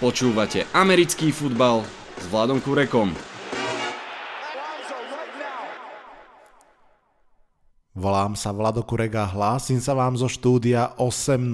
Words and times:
Počúvate 0.00 0.64
americký 0.72 1.28
futbal 1.28 1.84
s 2.16 2.24
Vladom 2.32 2.56
Kurekom. 2.56 3.12
Volám 7.92 8.32
sa 8.32 8.48
Vlado 8.56 8.80
Kurek 8.80 9.12
a 9.20 9.28
hlásim 9.28 9.76
sa 9.76 9.92
vám 9.92 10.16
zo 10.16 10.24
štúdia 10.24 10.96
8.0. 10.96 11.52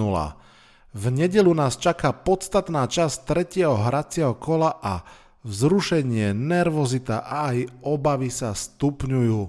V 0.95 1.05
nedelu 1.11 1.51
nás 1.59 1.75
čaká 1.75 2.15
podstatná 2.15 2.87
časť 2.87 3.27
tretieho 3.27 3.75
hracieho 3.75 4.39
kola 4.39 4.79
a 4.79 5.03
vzrušenie, 5.43 6.31
nervozita 6.31 7.27
a 7.27 7.51
aj 7.51 7.67
obavy 7.83 8.31
sa 8.31 8.55
stupňujú. 8.55 9.43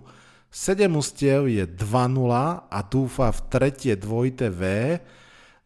7 0.50 0.89
mustiev 0.89 1.45
je 1.45 1.70
2-0 1.70 2.34
a 2.66 2.79
dúfa 2.82 3.29
v 3.29 3.39
tretie 3.45 3.93
dvojité 3.93 4.50
V, 4.50 4.61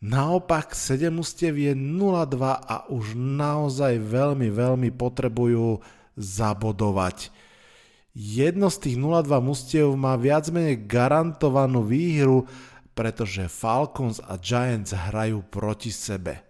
Naopak 0.01 0.73
7 0.73 1.13
mustiev 1.13 1.61
je 1.61 1.77
0-2 1.77 2.41
a 2.41 2.89
už 2.89 3.13
naozaj 3.13 4.01
veľmi, 4.01 4.49
veľmi 4.49 4.89
potrebujú 4.89 5.77
zabodovať. 6.17 7.29
Jedno 8.17 8.73
z 8.73 8.77
tých 8.81 8.97
0-2 8.97 9.29
mustiev 9.45 9.93
má 9.93 10.17
viac 10.17 10.49
menej 10.49 10.89
garantovanú 10.89 11.85
výhru, 11.85 12.49
pretože 12.97 13.45
Falcons 13.45 14.17
a 14.25 14.41
Giants 14.41 14.89
hrajú 14.89 15.45
proti 15.45 15.93
sebe. 15.93 16.41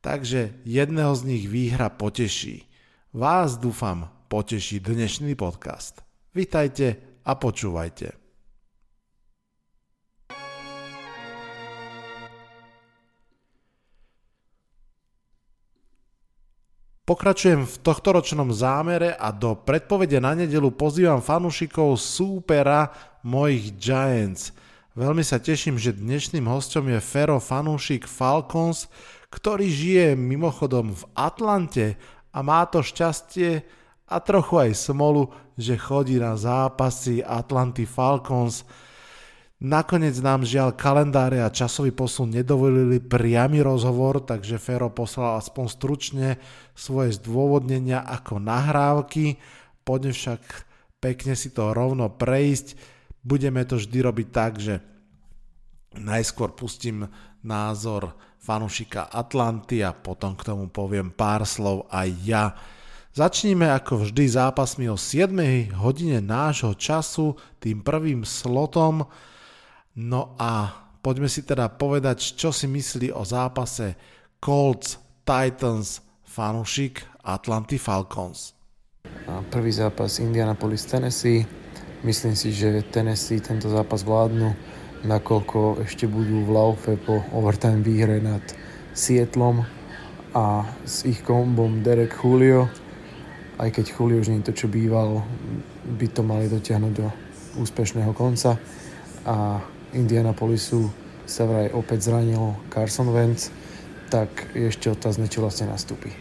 Takže 0.00 0.64
jedného 0.64 1.12
z 1.12 1.22
nich 1.28 1.44
výhra 1.46 1.92
poteší. 1.92 2.66
Vás 3.12 3.60
dúfam 3.60 4.08
poteší 4.32 4.80
dnešný 4.80 5.36
podcast. 5.36 6.00
Vitajte 6.32 7.20
a 7.20 7.36
počúvajte. 7.36 8.21
Pokračujem 17.02 17.66
v 17.66 17.80
tohtoročnom 17.82 18.54
zámere 18.54 19.10
a 19.18 19.34
do 19.34 19.58
predpovede 19.58 20.22
na 20.22 20.38
nedelu 20.38 20.70
pozývam 20.70 21.18
fanúšikov 21.18 21.98
súpera 21.98 22.94
mojich 23.26 23.74
Giants. 23.74 24.54
Veľmi 24.94 25.26
sa 25.26 25.42
teším, 25.42 25.82
že 25.82 25.98
dnešným 25.98 26.46
hostom 26.46 26.86
je 26.94 27.02
Fero 27.02 27.42
fanúšik 27.42 28.06
Falcons, 28.06 28.86
ktorý 29.34 29.66
žije 29.66 30.06
mimochodom 30.14 30.94
v 30.94 31.02
Atlante 31.18 31.98
a 32.30 32.38
má 32.38 32.62
to 32.70 32.86
šťastie 32.86 33.66
a 34.06 34.16
trochu 34.22 34.70
aj 34.70 34.70
smolu, 34.78 35.26
že 35.58 35.74
chodí 35.74 36.22
na 36.22 36.38
zápasy 36.38 37.18
Atlanty 37.18 37.82
Falcons– 37.82 38.62
Nakoniec 39.62 40.18
nám 40.18 40.42
žiaľ 40.42 40.74
kalendáre 40.74 41.38
a 41.38 41.46
časový 41.46 41.94
posun 41.94 42.34
nedovolili 42.34 42.98
priamy 42.98 43.62
rozhovor, 43.62 44.18
takže 44.18 44.58
Fero 44.58 44.90
poslal 44.90 45.38
aspoň 45.38 45.66
stručne 45.70 46.28
svoje 46.74 47.14
zdôvodnenia 47.22 48.02
ako 48.02 48.42
nahrávky. 48.42 49.38
Poďme 49.86 50.18
však 50.18 50.42
pekne 50.98 51.38
si 51.38 51.54
to 51.54 51.70
rovno 51.70 52.10
prejsť. 52.10 52.74
Budeme 53.22 53.62
to 53.62 53.78
vždy 53.78 53.98
robiť 54.02 54.28
tak, 54.34 54.58
že 54.58 54.82
najskôr 55.94 56.58
pustím 56.58 57.06
názor 57.46 58.18
fanušika 58.42 59.14
Atlanty 59.14 59.86
a 59.86 59.94
potom 59.94 60.34
k 60.34 60.42
tomu 60.42 60.74
poviem 60.74 61.14
pár 61.14 61.46
slov 61.46 61.86
aj 61.86 62.08
ja. 62.26 62.44
Začníme 63.14 63.70
ako 63.70 64.10
vždy 64.10 64.26
zápasmi 64.26 64.90
o 64.90 64.98
7 64.98 65.30
hodine 65.78 66.18
nášho 66.18 66.74
času, 66.74 67.38
tým 67.62 67.78
prvým 67.78 68.26
slotom, 68.26 69.06
No 69.92 70.32
a 70.40 70.72
poďme 71.04 71.28
si 71.28 71.44
teda 71.44 71.68
povedať, 71.68 72.32
čo 72.32 72.48
si 72.48 72.64
myslí 72.64 73.12
o 73.12 73.28
zápase 73.28 73.92
Colts 74.40 74.96
Titans 75.20 76.00
fanúšik 76.24 77.04
Atlanty 77.20 77.76
Falcons. 77.76 78.56
Prvý 79.52 79.68
zápas 79.68 80.16
Indianapolis 80.16 80.88
Tennessee. 80.88 81.44
Myslím 82.02 82.32
si, 82.32 82.56
že 82.56 82.82
Tennessee 82.88 83.44
tento 83.44 83.68
zápas 83.68 84.00
vládnu, 84.02 84.50
nakoľko 85.04 85.84
ešte 85.84 86.08
budú 86.08 86.48
v 86.48 86.50
laufe 86.50 86.96
po 86.96 87.20
overtime 87.36 87.84
výhre 87.84 88.18
nad 88.18 88.42
Seattlom 88.96 89.60
a 90.32 90.64
s 90.88 91.04
ich 91.04 91.20
kombom 91.20 91.84
Derek 91.84 92.16
Julio. 92.16 92.66
Aj 93.60 93.68
keď 93.68 93.92
Julio 93.92 94.24
už 94.24 94.32
nie 94.32 94.40
to, 94.40 94.56
čo 94.56 94.72
býval, 94.72 95.20
by 96.00 96.06
to 96.08 96.24
mali 96.24 96.48
dotiahnuť 96.48 96.92
do 96.96 97.06
úspešného 97.60 98.16
konca. 98.16 98.56
A 99.28 99.60
Indianapolisu 99.92 100.88
sa 101.28 101.44
vraj 101.44 101.68
opäť 101.72 102.08
zranil 102.10 102.56
Carson 102.72 103.12
Wentz, 103.12 103.52
tak 104.12 104.52
ešte 104.52 104.92
otázne, 104.92 105.28
čo 105.28 105.40
vlastne 105.40 105.68
nastúpi. 105.72 106.12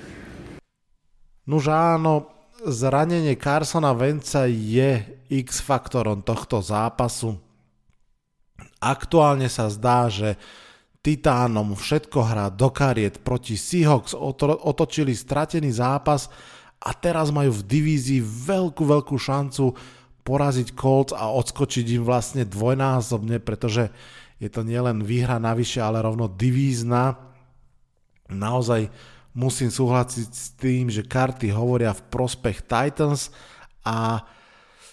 Nuž 1.48 1.68
áno, 1.68 2.32
zranenie 2.64 3.36
Carsona 3.36 3.92
Wentza 3.98 4.46
je 4.48 5.04
X-faktorom 5.28 6.22
tohto 6.22 6.62
zápasu. 6.62 7.36
Aktuálne 8.80 9.50
sa 9.50 9.68
zdá, 9.68 10.08
že 10.08 10.38
Titánom 11.02 11.74
všetko 11.74 12.20
hrá 12.22 12.48
do 12.54 12.70
kariet 12.70 13.26
proti 13.26 13.58
Seahawks, 13.58 14.14
otočili 14.14 15.18
stratený 15.18 15.74
zápas 15.74 16.30
a 16.78 16.94
teraz 16.94 17.34
majú 17.34 17.58
v 17.58 17.66
divízii 17.66 18.22
veľkú, 18.22 18.86
veľkú 18.86 19.18
šancu 19.18 19.74
poraziť 20.22 20.78
Colts 20.78 21.14
a 21.14 21.30
odskočiť 21.34 21.86
im 21.98 22.04
vlastne 22.06 22.46
dvojnásobne, 22.46 23.42
pretože 23.42 23.90
je 24.42 24.50
to 24.50 24.66
nielen 24.66 25.06
výhra 25.06 25.38
navyše, 25.38 25.78
ale 25.78 26.02
rovno 26.02 26.26
divízna. 26.26 27.18
Naozaj 28.32 28.90
musím 29.38 29.70
súhlasiť 29.70 30.30
s 30.34 30.46
tým, 30.58 30.90
že 30.90 31.06
karty 31.06 31.54
hovoria 31.54 31.94
v 31.94 32.06
prospech 32.10 32.66
Titans 32.66 33.30
a 33.86 34.26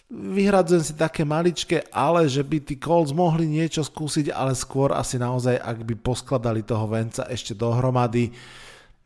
vyhradzujem 0.09 0.85
si 0.85 0.95
také 0.97 1.25
maličké, 1.25 1.89
ale 1.93 2.29
že 2.29 2.45
by 2.45 2.59
tí 2.61 2.77
Colts 2.77 3.13
mohli 3.13 3.49
niečo 3.49 3.85
skúsiť, 3.85 4.33
ale 4.33 4.53
skôr 4.53 4.93
asi 4.93 5.17
naozaj, 5.17 5.57
ak 5.61 5.85
by 5.85 5.95
poskladali 5.97 6.65
toho 6.65 6.85
venca 6.89 7.25
ešte 7.29 7.57
dohromady. 7.57 8.33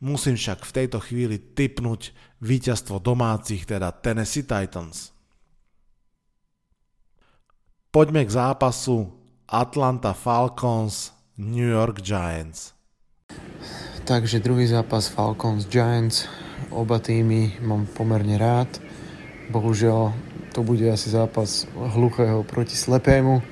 Musím 0.02 0.34
však 0.34 0.66
v 0.66 0.74
tejto 0.74 0.98
chvíli 0.98 1.38
typnúť 1.38 2.10
víťazstvo 2.42 2.98
domácich, 2.98 3.62
teda 3.62 3.94
Tennessee 3.94 4.42
Titans. 4.42 5.11
Poďme 7.92 8.24
k 8.24 8.32
zápasu 8.32 9.12
Atlanta 9.44 10.16
Falcons 10.16 11.12
New 11.36 11.68
York 11.68 12.00
Giants. 12.00 12.72
Takže 14.08 14.40
druhý 14.40 14.64
zápas 14.64 15.12
Falcons 15.12 15.68
Giants. 15.68 16.24
Oba 16.72 16.96
týmy 17.04 17.60
mám 17.60 17.84
pomerne 17.92 18.40
rád. 18.40 18.80
Bohužiaľ 19.52 20.08
to 20.56 20.64
bude 20.64 20.88
asi 20.88 21.12
zápas 21.12 21.68
hluchého 21.76 22.40
proti 22.48 22.80
slepému. 22.80 23.44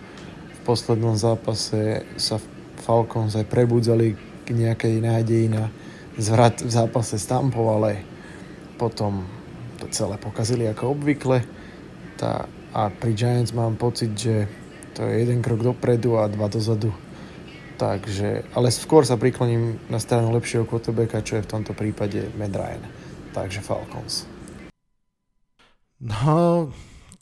V 0.57 0.61
poslednom 0.65 1.21
zápase 1.21 2.09
sa 2.17 2.41
Falcons 2.81 3.37
aj 3.37 3.45
prebudzali 3.45 4.17
k 4.49 4.57
nejakej 4.57 5.05
nádeji 5.05 5.53
na 5.53 5.69
zvrat 6.17 6.65
v 6.65 6.73
zápase 6.73 7.21
s 7.21 7.29
Tampou, 7.29 7.69
ale 7.77 8.09
potom 8.81 9.21
to 9.77 9.85
celé 9.93 10.17
pokazili 10.17 10.65
ako 10.65 10.97
obvykle. 10.97 11.45
Tá 12.17 12.49
a 12.71 12.91
pri 12.91 13.13
Giants 13.15 13.51
mám 13.51 13.75
pocit, 13.75 14.15
že 14.15 14.47
to 14.95 15.03
je 15.07 15.23
jeden 15.27 15.43
krok 15.43 15.63
dopredu 15.63 16.19
a 16.19 16.31
dva 16.31 16.47
dozadu. 16.47 16.95
Takže, 17.81 18.45
ale 18.53 18.69
skôr 18.69 19.09
sa 19.09 19.17
prikloním 19.17 19.81
na 19.89 19.97
stranu 19.97 20.29
lepšieho 20.37 20.69
quarterbacka, 20.69 21.25
čo 21.25 21.41
je 21.41 21.47
v 21.49 21.53
tomto 21.57 21.73
prípade 21.73 22.29
Matt 22.37 22.53
Ryan. 22.53 22.85
Takže 23.33 23.65
Falcons. 23.65 24.29
No, 26.01 26.69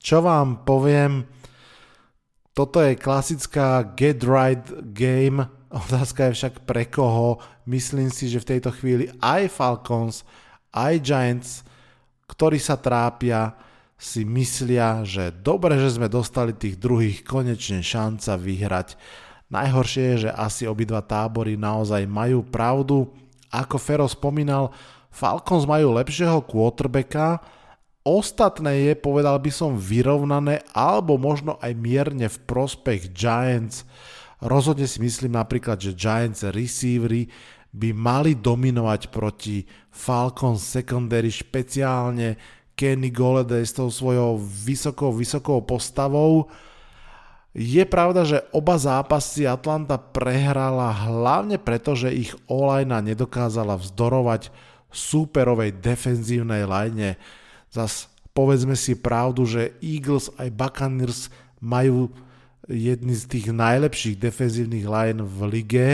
čo 0.03 0.19
vám 0.19 0.67
poviem, 0.67 1.27
toto 2.59 2.83
je 2.83 2.99
klasická 2.99 3.95
get 3.95 4.27
right 4.27 4.67
game, 4.91 5.47
otázka 5.71 6.31
je 6.31 6.37
však 6.43 6.55
pre 6.67 6.91
koho. 6.91 7.39
Myslím 7.71 8.11
si, 8.11 8.27
že 8.27 8.43
v 8.43 8.59
tejto 8.59 8.75
chvíli 8.75 9.07
aj 9.23 9.47
Falcons, 9.55 10.27
aj 10.75 10.95
Giants, 10.99 11.63
ktorí 12.27 12.59
sa 12.59 12.75
trápia, 12.75 13.55
si 13.99 14.23
myslia, 14.23 15.03
že 15.03 15.35
dobre, 15.35 15.75
že 15.75 15.99
sme 15.99 16.07
dostali 16.07 16.55
tých 16.55 16.79
druhých 16.79 17.27
konečne 17.27 17.83
šanca 17.83 18.39
vyhrať. 18.39 18.89
Najhoršie 19.51 20.05
je, 20.15 20.17
že 20.29 20.31
asi 20.31 20.71
obidva 20.71 21.03
tábory 21.03 21.59
naozaj 21.59 22.07
majú 22.07 22.47
pravdu. 22.47 23.11
Ako 23.51 23.77
Fero 23.83 24.07
spomínal, 24.07 24.71
Falcons 25.11 25.67
majú 25.67 25.99
lepšieho 25.99 26.47
quarterbacka, 26.47 27.43
ostatné 28.07 28.87
je, 28.87 28.93
povedal 28.95 29.35
by 29.43 29.51
som, 29.51 29.75
vyrovnané 29.75 30.63
alebo 30.71 31.19
možno 31.19 31.59
aj 31.59 31.73
mierne 31.75 32.31
v 32.31 32.39
prospech 32.47 33.11
Giants. 33.11 33.83
Rozhodne 34.39 34.87
si 34.87 35.03
myslím 35.03 35.35
napríklad, 35.35 35.83
že 35.83 35.99
Giants 35.99 36.47
receivery 36.47 37.27
by 37.75 37.91
mali 37.93 38.39
dominovať 38.39 39.11
proti 39.11 39.67
Falcons 39.91 40.63
secondary 40.63 41.29
špeciálne 41.29 42.58
Kenny 42.79 43.11
Golede 43.11 43.59
s 43.59 43.75
tou 43.75 43.91
svojou 43.91 44.39
vysokou, 44.39 45.11
vysokou 45.11 45.59
postavou. 45.67 46.47
Je 47.51 47.83
pravda, 47.83 48.23
že 48.23 48.47
oba 48.55 48.79
zápasy 48.79 49.51
Atlanta 49.51 49.99
prehrala 49.99 50.95
hlavne 50.95 51.59
preto, 51.59 51.99
že 51.99 52.15
ich 52.15 52.31
Olajna 52.47 53.03
nedokázala 53.03 53.75
vzdorovať 53.75 54.55
súperovej 54.95 55.75
defenzívnej 55.83 56.71
line. 56.71 57.19
Zas 57.67 58.07
povedzme 58.31 58.79
si 58.79 58.95
pravdu, 58.95 59.43
že 59.43 59.75
Eagles 59.83 60.31
aj 60.39 60.55
Buccaneers 60.55 61.35
majú 61.59 62.15
jedny 62.71 63.19
z 63.19 63.25
tých 63.27 63.47
najlepších 63.51 64.17
defenzívnych 64.23 64.87
line 64.87 65.27
v 65.27 65.39
lige. 65.51 65.91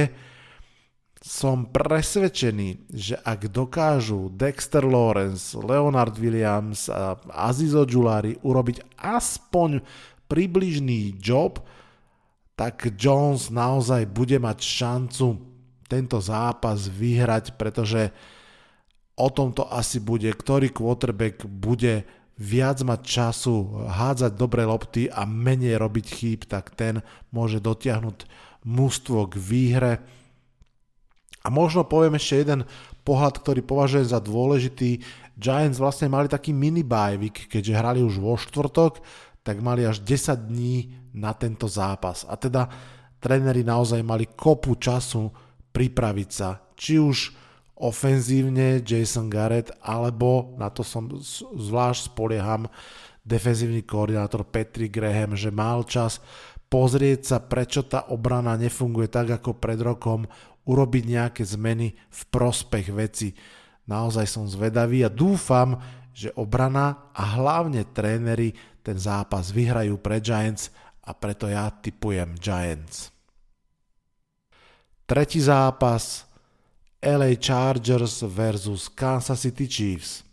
Som 1.25 1.73
presvedčený, 1.73 2.93
že 2.93 3.17
ak 3.17 3.49
dokážu 3.49 4.29
Dexter 4.29 4.85
Lawrence, 4.85 5.56
Leonard 5.56 6.21
Williams 6.21 6.93
a 6.93 7.17
Azizo 7.32 7.88
Giulari 7.88 8.37
urobiť 8.44 9.00
aspoň 9.00 9.81
približný 10.29 11.17
job, 11.17 11.65
tak 12.61 12.93
Jones 13.00 13.49
naozaj 13.49 14.05
bude 14.12 14.37
mať 14.37 14.61
šancu 14.61 15.41
tento 15.88 16.21
zápas 16.21 16.93
vyhrať, 16.93 17.56
pretože 17.56 18.12
o 19.17 19.32
tomto 19.32 19.65
asi 19.73 20.05
bude, 20.05 20.29
ktorý 20.29 20.77
quarterback 20.77 21.49
bude 21.49 22.05
viac 22.37 22.85
mať 22.85 23.00
času 23.00 23.88
hádzať 23.88 24.37
dobré 24.37 24.69
lopty 24.69 25.09
a 25.09 25.25
menej 25.25 25.81
robiť 25.81 26.05
chýb, 26.05 26.41
tak 26.44 26.77
ten 26.77 27.00
môže 27.32 27.65
dotiahnuť 27.65 28.29
mústvo 28.69 29.25
k 29.25 29.41
výhre. 29.41 29.93
A 31.44 31.52
možno 31.52 31.85
poviem 31.85 32.17
ešte 32.17 32.41
jeden 32.41 32.64
pohľad, 33.05 33.44
ktorý 33.44 33.61
považujem 33.61 34.08
za 34.08 34.17
dôležitý. 34.17 35.05
Giants 35.37 35.76
vlastne 35.76 36.08
mali 36.08 36.25
taký 36.25 36.56
mini 36.56 36.81
bajvik, 36.81 37.52
keďže 37.52 37.76
hrali 37.76 38.00
už 38.00 38.17
vo 38.17 38.41
štvrtok, 38.41 39.05
tak 39.44 39.61
mali 39.61 39.85
až 39.85 40.00
10 40.00 40.49
dní 40.49 40.96
na 41.12 41.37
tento 41.37 41.69
zápas. 41.69 42.25
A 42.25 42.41
teda 42.41 42.73
tréneri 43.20 43.61
naozaj 43.61 44.00
mali 44.00 44.25
kopu 44.25 44.73
času 44.81 45.29
pripraviť 45.76 46.31
sa. 46.32 46.64
Či 46.81 46.96
už 46.96 47.17
ofenzívne 47.76 48.81
Jason 48.81 49.29
Garrett, 49.29 49.69
alebo 49.85 50.56
na 50.56 50.73
to 50.73 50.81
som 50.81 51.12
zvlášť 51.52 52.14
spolieham 52.14 52.73
defenzívny 53.20 53.85
koordinátor 53.85 54.49
Patrick 54.49 54.96
Graham, 54.96 55.37
že 55.37 55.52
mal 55.52 55.85
čas 55.85 56.25
pozrieť 56.73 57.20
sa, 57.23 57.37
prečo 57.38 57.85
tá 57.85 58.08
obrana 58.11 58.56
nefunguje 58.56 59.12
tak 59.12 59.31
ako 59.43 59.61
pred 59.61 59.81
rokom, 59.81 60.25
urobiť 60.65 61.05
nejaké 61.09 61.43
zmeny 61.45 61.93
v 61.93 62.21
prospech 62.33 62.87
veci. 62.93 63.37
Naozaj 63.85 64.27
som 64.29 64.49
zvedavý 64.49 65.05
a 65.05 65.13
dúfam, 65.13 65.77
že 66.15 66.33
obrana 66.39 67.13
a 67.13 67.37
hlavne 67.37 67.85
tréneri 67.93 68.55
ten 68.81 68.97
zápas 68.97 69.53
vyhrajú 69.53 70.01
pre 70.01 70.21
Giants 70.21 70.73
a 71.05 71.13
preto 71.13 71.49
ja 71.49 71.69
typujem 71.69 72.37
Giants. 72.41 73.13
Tretí 75.05 75.37
zápas 75.37 76.25
LA 77.05 77.37
Chargers 77.37 78.25
versus 78.25 78.89
Kansas 78.89 79.45
City 79.45 79.69
Chiefs. 79.69 80.25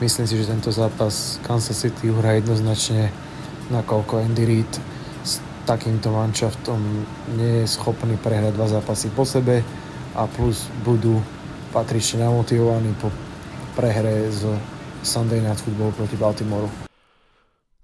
Myslím 0.00 0.24
si, 0.24 0.40
že 0.40 0.48
tento 0.48 0.72
zápas 0.72 1.36
Kansas 1.44 1.76
City 1.76 2.08
hrá 2.08 2.40
jednoznačne, 2.40 3.12
nakoľko 3.68 4.24
Andy 4.24 4.44
Reid 4.44 4.72
takýmto 5.66 6.14
manšaftom 6.14 6.78
nie 7.34 7.62
je 7.62 7.66
schopný 7.66 8.14
prehrať 8.22 8.54
dva 8.54 8.70
zápasy 8.70 9.10
po 9.10 9.26
sebe 9.26 9.66
a 10.14 10.22
plus 10.30 10.70
budú 10.86 11.18
patrične 11.74 12.22
namotivovaní 12.22 12.94
po 13.02 13.10
prehre 13.74 14.30
z 14.30 14.46
Sunday 15.02 15.42
Night 15.42 15.60
Football 15.60 15.92
proti 15.92 16.16
Baltimoreu. 16.16 16.70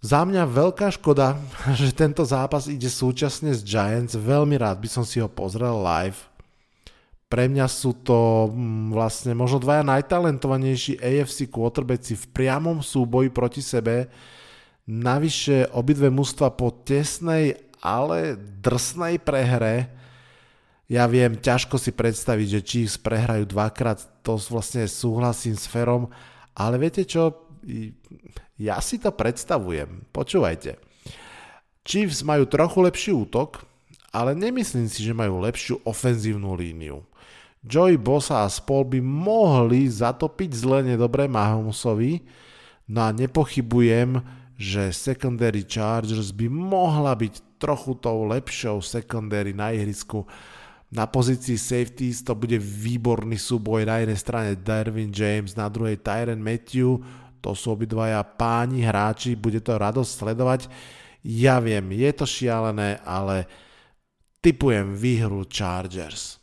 Za 0.03 0.23
mňa 0.23 0.47
veľká 0.47 0.95
škoda, 0.95 1.37
že 1.81 1.91
tento 1.91 2.23
zápas 2.23 2.71
ide 2.71 2.87
súčasne 2.87 3.51
s 3.51 3.67
Giants. 3.67 4.15
Veľmi 4.15 4.57
rád 4.57 4.79
by 4.79 4.89
som 4.89 5.03
si 5.03 5.19
ho 5.19 5.27
pozrel 5.27 5.75
live, 5.83 6.33
pre 7.33 7.49
mňa 7.49 7.65
sú 7.65 7.97
to 8.05 8.53
mm, 8.53 8.93
vlastne 8.93 9.33
možno 9.33 9.57
dvaja 9.57 9.81
najtalentovanejší 9.89 11.01
AFC 11.01 11.49
quarterbacki 11.49 12.13
v 12.13 12.27
priamom 12.29 12.85
súboji 12.85 13.33
proti 13.33 13.65
sebe. 13.65 14.13
Navyše 14.85 15.73
obidve 15.73 16.13
mužstva 16.13 16.53
po 16.53 16.69
tesnej, 16.85 17.72
ale 17.83 18.39
drsnej 18.39 19.19
prehre. 19.19 19.91
Ja 20.87 21.11
viem, 21.11 21.35
ťažko 21.35 21.77
si 21.77 21.91
predstaviť, 21.91 22.47
že 22.47 22.65
Chiefs 22.65 22.97
prehrajú 23.03 23.51
dvakrát, 23.51 24.23
to 24.23 24.39
vlastne 24.39 24.87
súhlasím 24.87 25.59
s 25.59 25.67
Ferom, 25.67 26.09
ale 26.55 26.79
viete 26.79 27.03
čo, 27.03 27.51
ja 28.61 28.79
si 28.79 29.03
to 29.03 29.11
predstavujem. 29.11 30.07
Počúvajte. 30.15 30.79
Chiefs 31.83 32.23
majú 32.23 32.47
trochu 32.47 32.79
lepší 32.87 33.11
útok, 33.11 33.67
ale 34.15 34.39
nemyslím 34.39 34.87
si, 34.87 35.03
že 35.03 35.17
majú 35.17 35.43
lepšiu 35.43 35.83
ofenzívnu 35.83 36.55
líniu. 36.55 37.03
Joey 37.63 37.99
Bosa 37.99 38.43
a 38.43 38.51
spol 38.51 38.87
by 38.87 38.99
mohli 39.03 39.87
zatopiť 39.87 40.51
zle 40.55 40.79
nedobré 40.83 41.31
Mahomesovi, 41.31 42.23
no 42.91 43.07
a 43.07 43.11
nepochybujem, 43.15 44.19
že 44.59 44.95
secondary 44.95 45.67
Chargers 45.67 46.31
by 46.35 46.47
mohla 46.51 47.15
byť 47.15 47.52
trochu 47.63 47.95
tou 48.03 48.27
lepšou 48.27 48.83
secondary 48.83 49.55
na 49.55 49.71
ihrisku. 49.71 50.27
Na 50.91 51.07
pozícii 51.07 51.55
safeties 51.55 52.27
to 52.27 52.35
bude 52.35 52.59
výborný 52.59 53.39
súboj 53.39 53.87
na 53.87 54.03
jednej 54.03 54.19
strane 54.19 54.51
Dervin 54.59 55.15
James, 55.15 55.55
na 55.55 55.71
druhej 55.71 56.03
Tyron 56.03 56.43
Matthew, 56.43 56.99
to 57.39 57.55
sú 57.55 57.75
obidvaja 57.75 58.23
páni 58.23 58.83
hráči, 58.83 59.39
bude 59.39 59.63
to 59.63 59.79
radosť 59.79 60.11
sledovať. 60.11 60.61
Ja 61.23 61.63
viem, 61.63 61.95
je 61.95 62.11
to 62.11 62.27
šialené, 62.27 62.99
ale 63.07 63.47
typujem 64.43 64.95
výhru 64.95 65.47
Chargers. 65.47 66.43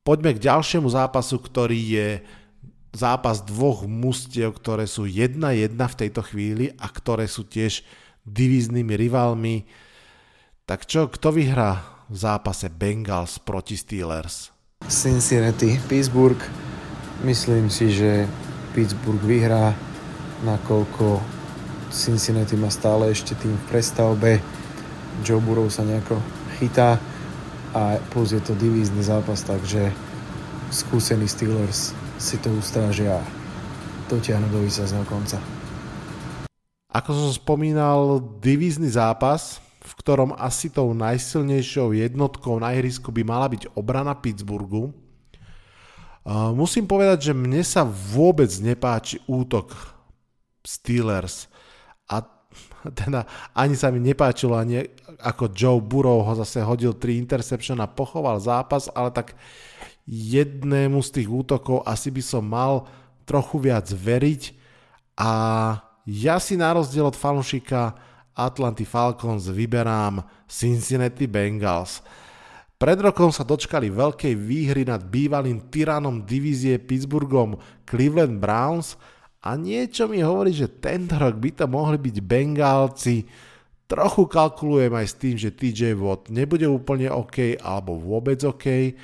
Poďme 0.00 0.36
k 0.36 0.48
ďalšiemu 0.48 0.88
zápasu, 0.88 1.36
ktorý 1.38 1.80
je 1.92 2.08
zápas 2.90 3.44
dvoch 3.44 3.86
mustiev, 3.86 4.56
ktoré 4.56 4.88
sú 4.88 5.06
1-1 5.06 5.76
v 5.76 5.98
tejto 6.02 6.24
chvíli 6.26 6.72
a 6.80 6.90
ktoré 6.90 7.30
sú 7.30 7.46
tiež 7.46 7.86
divíznymi 8.26 8.94
rivalmi. 8.96 9.68
Tak 10.70 10.86
čo, 10.86 11.10
kto 11.10 11.34
vyhrá 11.34 11.82
v 12.06 12.14
zápase 12.14 12.70
Bengals 12.70 13.42
proti 13.42 13.74
Steelers? 13.74 14.54
Cincinnati, 14.86 15.74
Pittsburgh. 15.90 16.38
Myslím 17.26 17.66
si, 17.66 17.90
že 17.90 18.30
Pittsburgh 18.70 19.18
vyhrá, 19.18 19.74
nakoľko 20.46 21.18
Cincinnati 21.90 22.54
má 22.54 22.70
stále 22.70 23.10
ešte 23.10 23.34
tým 23.34 23.50
v 23.50 23.66
prestavbe. 23.66 24.38
Joe 25.26 25.42
Burrow 25.42 25.66
sa 25.66 25.82
nejako 25.82 26.22
chytá 26.62 27.02
a 27.74 27.98
plus 28.14 28.30
je 28.30 28.38
to 28.38 28.54
divízny 28.54 29.02
zápas, 29.02 29.42
takže 29.42 29.90
skúsený 30.70 31.26
Steelers 31.26 31.98
si 32.14 32.38
to 32.38 32.46
ustrážia 32.54 33.18
a 33.18 33.26
dotiahnu 34.06 34.46
do 34.54 34.62
výsazného 34.62 35.02
konca. 35.10 35.42
Ako 36.94 37.10
som 37.10 37.34
spomínal, 37.34 38.22
divízny 38.38 38.86
zápas, 38.86 39.58
v 39.80 39.92
ktorom 39.96 40.36
asi 40.36 40.68
tou 40.68 40.92
najsilnejšou 40.92 41.96
jednotkou 41.96 42.60
na 42.60 42.76
ihrisku 42.76 43.08
by 43.08 43.24
mala 43.24 43.48
byť 43.48 43.72
obrana 43.72 44.12
Pittsburghu. 44.12 44.92
Musím 46.52 46.84
povedať, 46.84 47.32
že 47.32 47.34
mne 47.34 47.64
sa 47.64 47.80
vôbec 47.88 48.52
nepáči 48.60 49.24
útok 49.24 49.72
Steelers 50.60 51.48
a 52.04 52.20
teda 53.00 53.24
ani 53.56 53.72
sa 53.72 53.88
mi 53.88 54.04
nepáčilo, 54.04 54.52
ani 54.52 54.84
ako 55.20 55.48
Joe 55.56 55.80
Burrow 55.80 56.20
ho 56.20 56.32
zase 56.36 56.60
hodil 56.60 56.92
3 56.92 57.16
interception 57.16 57.80
a 57.80 57.88
pochoval 57.88 58.36
zápas, 58.36 58.92
ale 58.92 59.08
tak 59.16 59.32
jednému 60.04 61.00
z 61.00 61.20
tých 61.20 61.28
útokov 61.32 61.80
asi 61.88 62.12
by 62.12 62.22
som 62.24 62.44
mal 62.44 62.84
trochu 63.24 63.62
viac 63.62 63.88
veriť 63.88 64.42
a 65.16 65.30
ja 66.08 66.36
si 66.42 66.56
na 66.58 66.74
rozdiel 66.74 67.06
od 67.06 67.16
fanúšika 67.16 67.94
Atlanty 68.40 68.88
Falcons 68.88 69.52
vyberám 69.52 70.24
Cincinnati 70.48 71.28
Bengals. 71.28 72.00
Pred 72.80 73.04
rokom 73.04 73.28
sa 73.28 73.44
dočkali 73.44 73.92
veľkej 73.92 74.32
výhry 74.40 74.88
nad 74.88 75.04
bývalým 75.04 75.68
tyranom 75.68 76.24
divízie 76.24 76.80
Pittsburghom 76.80 77.60
Cleveland 77.84 78.40
Browns 78.40 78.96
a 79.44 79.52
niečo 79.56 80.08
mi 80.08 80.24
hovorí, 80.24 80.56
že 80.56 80.80
tento 80.80 81.20
rok 81.20 81.36
by 81.36 81.50
to 81.60 81.68
mohli 81.68 82.00
byť 82.00 82.16
Bengálci. 82.24 83.28
Trochu 83.84 84.24
kalkulujem 84.24 84.96
aj 84.96 85.06
s 85.12 85.14
tým, 85.20 85.36
že 85.36 85.52
TJ 85.52 85.92
Watt 86.00 86.32
nebude 86.32 86.64
úplne 86.64 87.12
OK 87.12 87.60
alebo 87.60 88.00
vôbec 88.00 88.40
OK. 88.48 88.96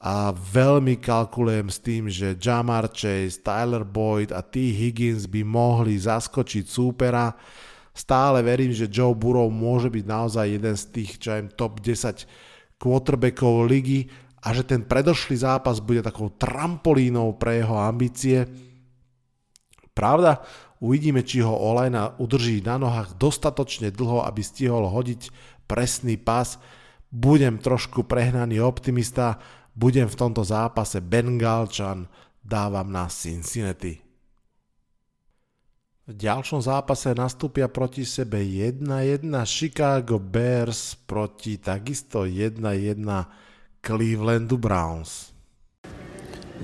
A 0.00 0.30
veľmi 0.30 0.96
kalkulujem 1.02 1.66
s 1.66 1.78
tým, 1.82 2.06
že 2.06 2.38
Jamar 2.38 2.88
Chase, 2.94 3.42
Tyler 3.42 3.82
Boyd 3.82 4.30
a 4.30 4.40
T. 4.40 4.70
Higgins 4.70 5.26
by 5.26 5.42
mohli 5.42 5.98
zaskočiť 5.98 6.64
súpera. 6.64 7.34
Stále 8.00 8.40
verím, 8.40 8.72
že 8.72 8.88
Joe 8.88 9.12
Burrow 9.12 9.52
môže 9.52 9.92
byť 9.92 10.04
naozaj 10.08 10.46
jeden 10.56 10.72
z 10.72 10.84
tých 10.88 11.10
čo 11.20 11.36
aj 11.36 11.52
top 11.52 11.84
10 11.84 12.24
quarterbackov 12.80 13.68
ligy 13.68 14.08
a 14.40 14.56
že 14.56 14.64
ten 14.64 14.88
predošlý 14.88 15.36
zápas 15.36 15.84
bude 15.84 16.00
takou 16.00 16.32
trampolínou 16.32 17.36
pre 17.36 17.60
jeho 17.60 17.76
ambície 17.76 18.48
Pravda, 20.00 20.40
uvidíme, 20.80 21.20
či 21.20 21.44
ho 21.44 21.52
Olajna 21.52 22.16
udrží 22.16 22.64
na 22.64 22.80
nohách 22.80 23.20
dostatočne 23.20 23.92
dlho, 23.92 24.24
aby 24.24 24.40
stihol 24.40 24.88
hodiť 24.88 25.28
presný 25.68 26.16
pas. 26.16 26.56
Budem 27.12 27.60
trošku 27.60 28.08
prehnaný 28.08 28.64
optimista, 28.64 29.36
budem 29.76 30.08
v 30.08 30.16
tomto 30.16 30.40
zápase 30.40 31.04
Bengalčan, 31.04 32.08
dávam 32.40 32.88
na 32.88 33.10
Cincinnati. 33.10 34.09
V 36.10 36.18
ďalšom 36.18 36.58
zápase 36.58 37.14
nastúpia 37.14 37.70
proti 37.70 38.02
sebe 38.02 38.42
1-1 38.42 39.30
Chicago 39.46 40.18
Bears 40.18 40.98
proti 41.06 41.62
takisto 41.62 42.26
1-1 42.26 42.58
Clevelandu 43.78 44.58
Browns. 44.58 45.30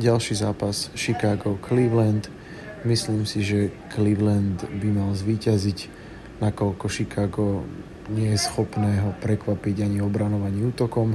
Ďalší 0.03 0.43
zápas 0.43 0.91
Chicago-Cleveland. 0.99 2.27
Myslím 2.91 3.23
si, 3.23 3.47
že 3.47 3.71
Cleveland 3.95 4.67
by 4.83 4.89
mal 4.91 5.15
zvíťaziť, 5.15 5.79
nakoľko 6.43 6.91
Chicago 6.91 7.63
nie 8.11 8.35
je 8.35 8.43
schopné 8.43 8.99
ho 8.99 9.15
prekvapiť 9.23 9.87
ani 9.87 10.03
obranou, 10.03 10.43
ani 10.43 10.67
útokom. 10.67 11.15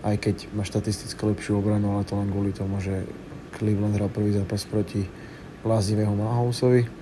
Aj 0.00 0.16
keď 0.16 0.48
má 0.56 0.64
štatisticky 0.64 1.20
lepšiu 1.20 1.60
obranu, 1.60 2.00
ale 2.00 2.08
to 2.08 2.16
len 2.16 2.32
kvôli 2.32 2.56
tomu, 2.56 2.80
že 2.80 3.04
Cleveland 3.52 4.00
hral 4.00 4.08
prvý 4.08 4.32
zápas 4.40 4.64
proti 4.64 5.04
bláznivého 5.60 6.16
Mahousovi 6.16 7.01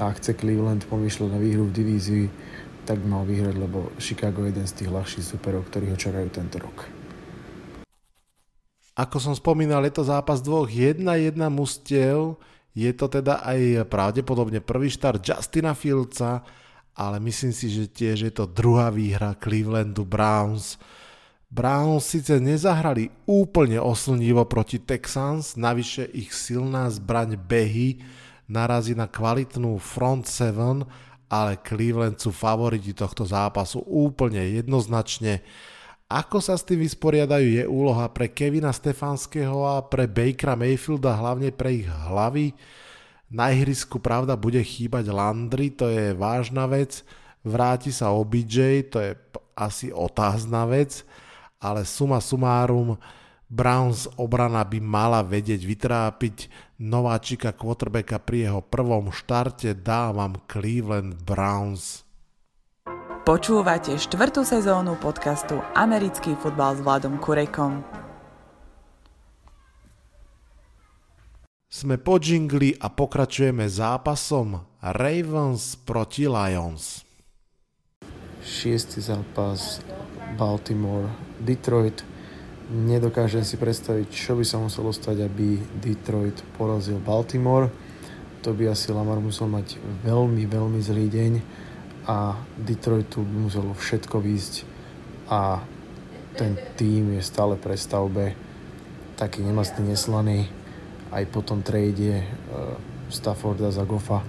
a 0.00 0.08
chce 0.16 0.32
Cleveland 0.32 0.88
pomýšľať 0.88 1.28
na 1.28 1.36
výhru 1.36 1.68
v 1.68 1.76
divízii, 1.76 2.26
tak 2.88 3.04
mal 3.04 3.28
vyhrať, 3.28 3.54
lebo 3.60 3.92
Chicago 4.00 4.48
je 4.48 4.56
jeden 4.56 4.64
z 4.64 4.76
tých 4.80 4.90
ľahších 4.90 5.26
superov, 5.36 5.68
ktorí 5.68 5.92
ho 5.92 6.00
čakajú 6.00 6.28
tento 6.32 6.56
rok. 6.56 6.88
Ako 8.96 9.20
som 9.20 9.36
spomínal, 9.36 9.84
je 9.84 9.94
to 9.94 10.04
zápas 10.08 10.40
dvoch 10.40 10.66
1-1 10.66 11.36
mustiev, 11.52 12.40
je 12.72 12.90
to 12.96 13.06
teda 13.12 13.44
aj 13.44 13.86
pravdepodobne 13.92 14.64
prvý 14.64 14.88
štart 14.88 15.20
Justina 15.20 15.76
Fieldsa, 15.76 16.40
ale 16.96 17.16
myslím 17.22 17.52
si, 17.52 17.68
že 17.70 17.88
tiež 17.88 18.28
je 18.28 18.32
to 18.32 18.48
druhá 18.50 18.88
výhra 18.88 19.36
Clevelandu 19.36 20.04
Browns. 20.08 20.80
Browns 21.50 22.06
síce 22.06 22.38
nezahrali 22.38 23.10
úplne 23.26 23.82
oslnivo 23.82 24.46
proti 24.46 24.78
Texans, 24.78 25.58
navyše 25.58 26.06
ich 26.14 26.30
silná 26.30 26.86
zbraň 26.90 27.34
behy 27.40 28.02
narazí 28.50 28.98
na 28.98 29.06
kvalitnú 29.06 29.78
front 29.78 30.26
7, 30.26 30.82
ale 31.30 31.62
Cleveland 31.62 32.18
sú 32.18 32.34
favoriti 32.34 32.90
tohto 32.90 33.22
zápasu 33.22 33.86
úplne 33.86 34.42
jednoznačne. 34.58 35.46
Ako 36.10 36.42
sa 36.42 36.58
s 36.58 36.66
tým 36.66 36.82
vysporiadajú 36.82 37.62
je 37.62 37.64
úloha 37.70 38.10
pre 38.10 38.26
Kevina 38.34 38.74
Stefanského 38.74 39.62
a 39.62 39.78
pre 39.86 40.10
Bakera 40.10 40.58
Mayfielda, 40.58 41.14
hlavne 41.14 41.54
pre 41.54 41.86
ich 41.86 41.86
hlavy. 41.86 42.50
Na 43.30 43.54
ihrisku 43.54 44.02
pravda 44.02 44.34
bude 44.34 44.58
chýbať 44.58 45.06
Landry, 45.06 45.70
to 45.70 45.86
je 45.86 46.10
vážna 46.18 46.66
vec. 46.66 47.06
Vráti 47.46 47.94
sa 47.94 48.10
OBJ, 48.10 48.90
to 48.90 48.98
je 48.98 49.14
asi 49.54 49.94
otázna 49.94 50.66
vec. 50.66 51.06
Ale 51.62 51.86
suma 51.86 52.18
sumárum, 52.18 52.98
Browns 53.46 54.10
obrana 54.18 54.66
by 54.66 54.82
mala 54.82 55.22
vedieť 55.22 55.62
vytrápiť 55.62 56.36
nováčika 56.80 57.52
quarterbacka 57.52 58.16
pri 58.16 58.48
jeho 58.48 58.64
prvom 58.64 59.12
štarte. 59.12 59.76
Dávam 59.76 60.40
Cleveland 60.48 61.20
Browns. 61.20 62.08
Počúvate 63.28 64.00
štvrtú 64.00 64.42
sezónu 64.42 64.96
podcastu 64.96 65.60
Americký 65.76 66.32
futbal 66.40 66.74
s 66.74 66.80
Vladom 66.80 67.20
Kurekom. 67.20 67.84
Sme 71.70 72.02
po 72.02 72.18
džingli 72.18 72.74
a 72.82 72.90
pokračujeme 72.90 73.68
zápasom 73.70 74.58
Ravens 74.82 75.78
proti 75.78 76.26
Lions. 76.26 77.06
Šiestý 78.42 78.98
zápas 79.04 79.84
Baltimore, 80.34 81.06
Detroit. 81.38 82.09
Nedokážem 82.70 83.42
si 83.42 83.58
predstaviť, 83.58 84.06
čo 84.14 84.38
by 84.38 84.46
sa 84.46 84.62
muselo 84.62 84.94
stať, 84.94 85.26
aby 85.26 85.58
Detroit 85.82 86.38
porazil 86.54 87.02
Baltimore. 87.02 87.66
To 88.46 88.54
by 88.54 88.70
asi 88.70 88.94
Lamar 88.94 89.18
musel 89.18 89.50
mať 89.50 89.74
veľmi, 90.06 90.46
veľmi 90.46 90.78
zlý 90.78 91.10
deň 91.10 91.32
a 92.06 92.38
Detroitu 92.54 93.26
by 93.26 93.36
muselo 93.50 93.74
všetko 93.74 94.22
výjsť 94.22 94.54
a 95.28 95.60
ten 96.38 96.54
tým 96.78 97.18
je 97.18 97.22
stále 97.26 97.58
pre 97.58 97.74
stavbe 97.74 98.38
taký 99.18 99.44
nemastný, 99.44 99.90
neslaný. 99.92 100.48
Aj 101.10 101.26
po 101.26 101.42
tom 101.42 101.60
trade 101.66 102.22
uh, 102.22 102.78
Stafforda 103.10 103.74
za 103.74 103.82
Goffa 103.82 104.22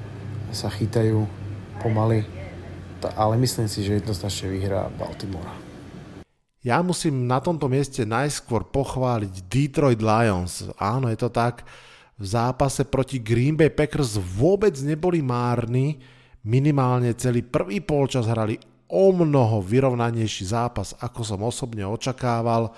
sa 0.49 0.67
chytajú 0.67 1.23
pomaly, 1.79 2.25
ale 3.15 3.37
myslím 3.37 3.69
si, 3.69 3.85
že 3.85 4.01
jednoznačne 4.01 4.49
vyhrá 4.49 4.89
Baltimore. 4.97 5.70
Ja 6.61 6.77
musím 6.85 7.25
na 7.25 7.41
tomto 7.41 7.65
mieste 7.65 8.05
najskôr 8.05 8.69
pochváliť 8.69 9.49
Detroit 9.49 9.97
Lions. 9.97 10.69
Áno, 10.77 11.09
je 11.09 11.17
to 11.17 11.33
tak. 11.33 11.65
V 12.21 12.25
zápase 12.29 12.85
proti 12.85 13.17
Green 13.17 13.57
Bay 13.57 13.73
Packers 13.73 14.21
vôbec 14.21 14.77
neboli 14.85 15.25
márni 15.25 15.97
minimálne 16.45 17.17
celý 17.17 17.41
prvý 17.41 17.81
polčas 17.81 18.29
hrali 18.29 18.61
o 18.93 19.09
mnoho 19.09 19.57
vyrovnanejší 19.65 20.53
zápas, 20.53 20.93
ako 21.01 21.21
som 21.25 21.41
osobne 21.41 21.81
očakával. 21.81 22.77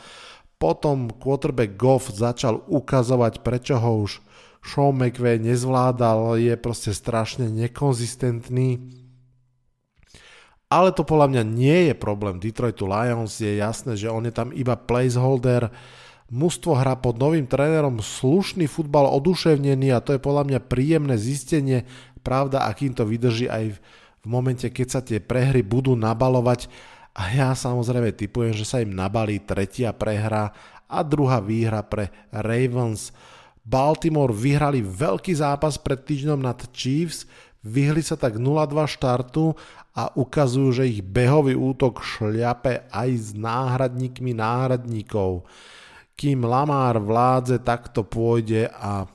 Potom 0.56 1.12
quarterback 1.20 1.76
Goff 1.76 2.08
začal 2.08 2.64
ukazovať, 2.72 3.44
prečo 3.44 3.76
ho 3.76 4.08
už 4.08 4.24
Sean 4.64 4.96
McVay 4.96 5.44
nezvládal, 5.44 6.40
je 6.40 6.56
proste 6.56 6.96
strašne 6.96 7.52
nekonzistentný. 7.52 9.03
Ale 10.74 10.90
to 10.90 11.06
podľa 11.06 11.30
mňa 11.30 11.44
nie 11.46 11.80
je 11.92 11.94
problém. 11.94 12.42
Detroitu 12.42 12.90
Lions, 12.90 13.38
je 13.38 13.62
jasné, 13.62 13.94
že 13.94 14.10
on 14.10 14.26
je 14.26 14.34
tam 14.34 14.50
iba 14.50 14.74
placeholder, 14.74 15.70
Mužstvo 16.34 16.74
hrá 16.74 16.98
pod 16.98 17.22
novým 17.22 17.46
trénerom 17.46 18.02
slušný 18.02 18.66
futbal, 18.66 19.06
oduševnený 19.06 19.94
a 19.94 20.02
to 20.02 20.18
je 20.18 20.26
podľa 20.26 20.50
mňa 20.50 20.60
príjemné 20.66 21.14
zistenie. 21.14 21.86
Pravda, 22.26 22.66
akým 22.66 22.98
to 22.98 23.06
vydrží 23.06 23.46
aj 23.46 23.78
v 23.78 24.26
momente, 24.26 24.66
keď 24.66 24.88
sa 24.90 25.06
tie 25.06 25.22
prehry 25.22 25.62
budú 25.62 25.94
nabalovať. 25.94 26.74
A 27.14 27.30
ja 27.30 27.54
samozrejme 27.54 28.18
typujem, 28.18 28.58
že 28.58 28.66
sa 28.66 28.82
im 28.82 28.98
nabalí 28.98 29.46
tretia 29.46 29.94
prehra 29.94 30.50
a 30.90 31.06
druhá 31.06 31.38
výhra 31.38 31.86
pre 31.86 32.10
Ravens. 32.34 33.14
Baltimore 33.62 34.34
vyhrali 34.34 34.82
veľký 34.82 35.38
zápas 35.38 35.78
pred 35.78 36.02
týždňom 36.02 36.42
nad 36.42 36.58
Chiefs, 36.74 37.30
vyhli 37.62 38.02
sa 38.02 38.18
tak 38.18 38.42
0-2 38.42 38.74
štartu 38.90 39.54
a 39.94 40.10
ukazujú, 40.14 40.70
že 40.74 40.90
ich 40.90 41.06
behový 41.06 41.54
útok 41.54 42.02
šľape 42.02 42.90
aj 42.90 43.10
s 43.14 43.28
náhradníkmi 43.38 44.34
náhradníkov. 44.34 45.46
Kým 46.18 46.46
Lamar 46.46 46.98
vládze, 46.98 47.62
tak 47.62 47.94
to 47.94 48.06
pôjde 48.06 48.70
a 48.70 49.06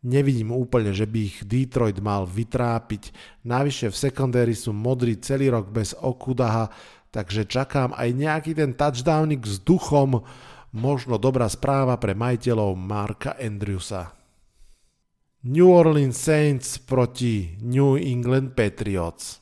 Nevidím 0.00 0.48
úplne, 0.56 0.96
že 0.96 1.04
by 1.04 1.18
ich 1.28 1.44
Detroit 1.44 2.00
mal 2.00 2.24
vytrápiť. 2.24 3.12
Navyše 3.44 3.92
v 3.92 4.00
sekundéri 4.00 4.56
sú 4.56 4.72
modrí 4.72 5.20
celý 5.20 5.52
rok 5.52 5.68
bez 5.68 5.92
Okudaha, 5.92 6.72
takže 7.12 7.44
čakám 7.44 7.92
aj 7.92 8.08
nejaký 8.16 8.56
ten 8.56 8.72
touchdownik 8.72 9.44
s 9.44 9.60
duchom, 9.60 10.24
možno 10.72 11.20
dobrá 11.20 11.44
správa 11.52 12.00
pre 12.00 12.16
majiteľov 12.16 12.80
Marka 12.80 13.36
Andrewsa. 13.36 14.16
New 15.44 15.68
Orleans 15.68 16.16
Saints 16.16 16.80
proti 16.80 17.60
New 17.60 18.00
England 18.00 18.56
Patriots. 18.56 19.40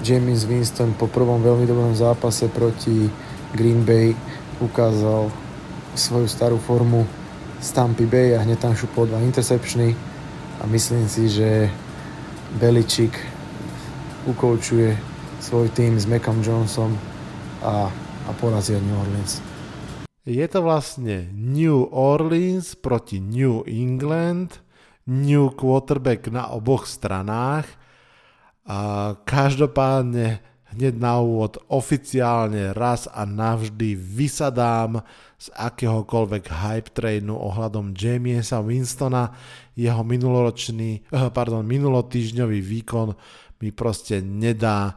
James 0.00 0.48
Winston 0.48 0.96
po 0.96 1.06
prvom 1.06 1.44
veľmi 1.44 1.68
dobrom 1.68 1.92
zápase 1.92 2.48
proti 2.48 3.06
Green 3.52 3.84
Bay 3.84 4.16
ukázal 4.58 5.28
svoju 5.92 6.26
starú 6.26 6.56
formu 6.56 7.04
Stampy 7.60 8.08
Bay 8.08 8.32
a 8.34 8.40
hneď 8.40 8.64
tam 8.64 8.72
šupol 8.72 9.06
dva 9.06 9.20
interceptiony. 9.20 9.92
A 10.60 10.66
myslím 10.66 11.04
si, 11.06 11.28
že 11.28 11.68
Beličik 12.56 13.12
ukoučuje 14.26 14.96
svoj 15.38 15.68
tým 15.76 16.00
s 16.00 16.08
Macom 16.08 16.40
Johnson 16.40 16.96
a, 17.60 17.86
a 18.26 18.30
porazia 18.40 18.80
New 18.80 18.96
Orleans. 18.96 19.38
Je 20.24 20.44
to 20.48 20.64
vlastne 20.64 21.28
New 21.36 21.86
Orleans 21.92 22.74
proti 22.76 23.20
New 23.20 23.62
England, 23.68 24.58
New 25.06 25.52
quarterback 25.54 26.28
na 26.34 26.50
oboch 26.50 26.88
stranách 26.88 27.79
a 28.70 28.76
každopádne 29.26 30.38
hneď 30.70 30.94
na 30.94 31.18
úvod 31.18 31.58
oficiálne 31.66 32.70
raz 32.70 33.10
a 33.10 33.26
navždy 33.26 33.98
vysadám 33.98 35.02
z 35.34 35.50
akéhokoľvek 35.58 36.46
hype 36.46 36.94
trainu 36.94 37.34
ohľadom 37.34 37.90
Jamiesa 37.90 38.62
Winstona. 38.62 39.34
Jeho 39.74 40.06
minuloročný, 40.06 41.02
eh, 41.02 41.28
pardon, 41.34 41.66
minulotýždňový 41.66 42.60
výkon 42.62 43.18
mi 43.58 43.74
proste 43.74 44.22
nedá. 44.22 44.94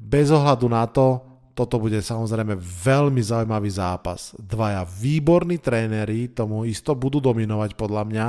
Bez 0.00 0.32
ohľadu 0.32 0.66
na 0.72 0.88
to, 0.88 1.20
toto 1.54 1.78
bude 1.78 2.00
samozrejme 2.00 2.56
veľmi 2.58 3.20
zaujímavý 3.22 3.70
zápas. 3.70 4.34
Dvaja 4.40 4.82
výborní 4.82 5.62
tréneri 5.62 6.32
tomu 6.32 6.66
isto 6.66 6.96
budú 6.98 7.22
dominovať 7.22 7.78
podľa 7.78 8.02
mňa 8.10 8.26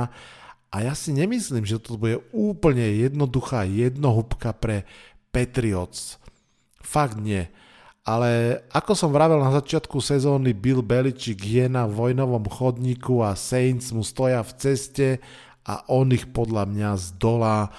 a 0.70 0.82
ja 0.82 0.92
si 0.92 1.14
nemyslím, 1.14 1.64
že 1.64 1.80
to 1.80 1.96
bude 1.96 2.20
úplne 2.34 2.82
jednoduchá 2.82 3.64
jednohúbka 3.64 4.52
pre 4.52 4.84
Patriots. 5.30 6.18
Fakt 6.82 7.18
nie. 7.18 7.48
ale 8.06 8.62
ako 8.70 8.94
som 8.94 9.10
vravel 9.10 9.42
na 9.42 9.50
začiatku 9.50 9.98
sezóny, 9.98 10.54
Bill 10.54 10.78
Belichick 10.78 11.42
je 11.42 11.66
na 11.66 11.90
vojnovom 11.90 12.46
chodníku 12.46 13.18
a 13.18 13.34
Saints 13.34 13.90
mu 13.90 14.06
stoja 14.06 14.46
v 14.46 14.52
ceste 14.62 15.08
a 15.66 15.82
on 15.90 16.14
ich 16.14 16.30
podľa 16.30 16.70
mňa 16.70 16.90
zdolá. 17.02 17.74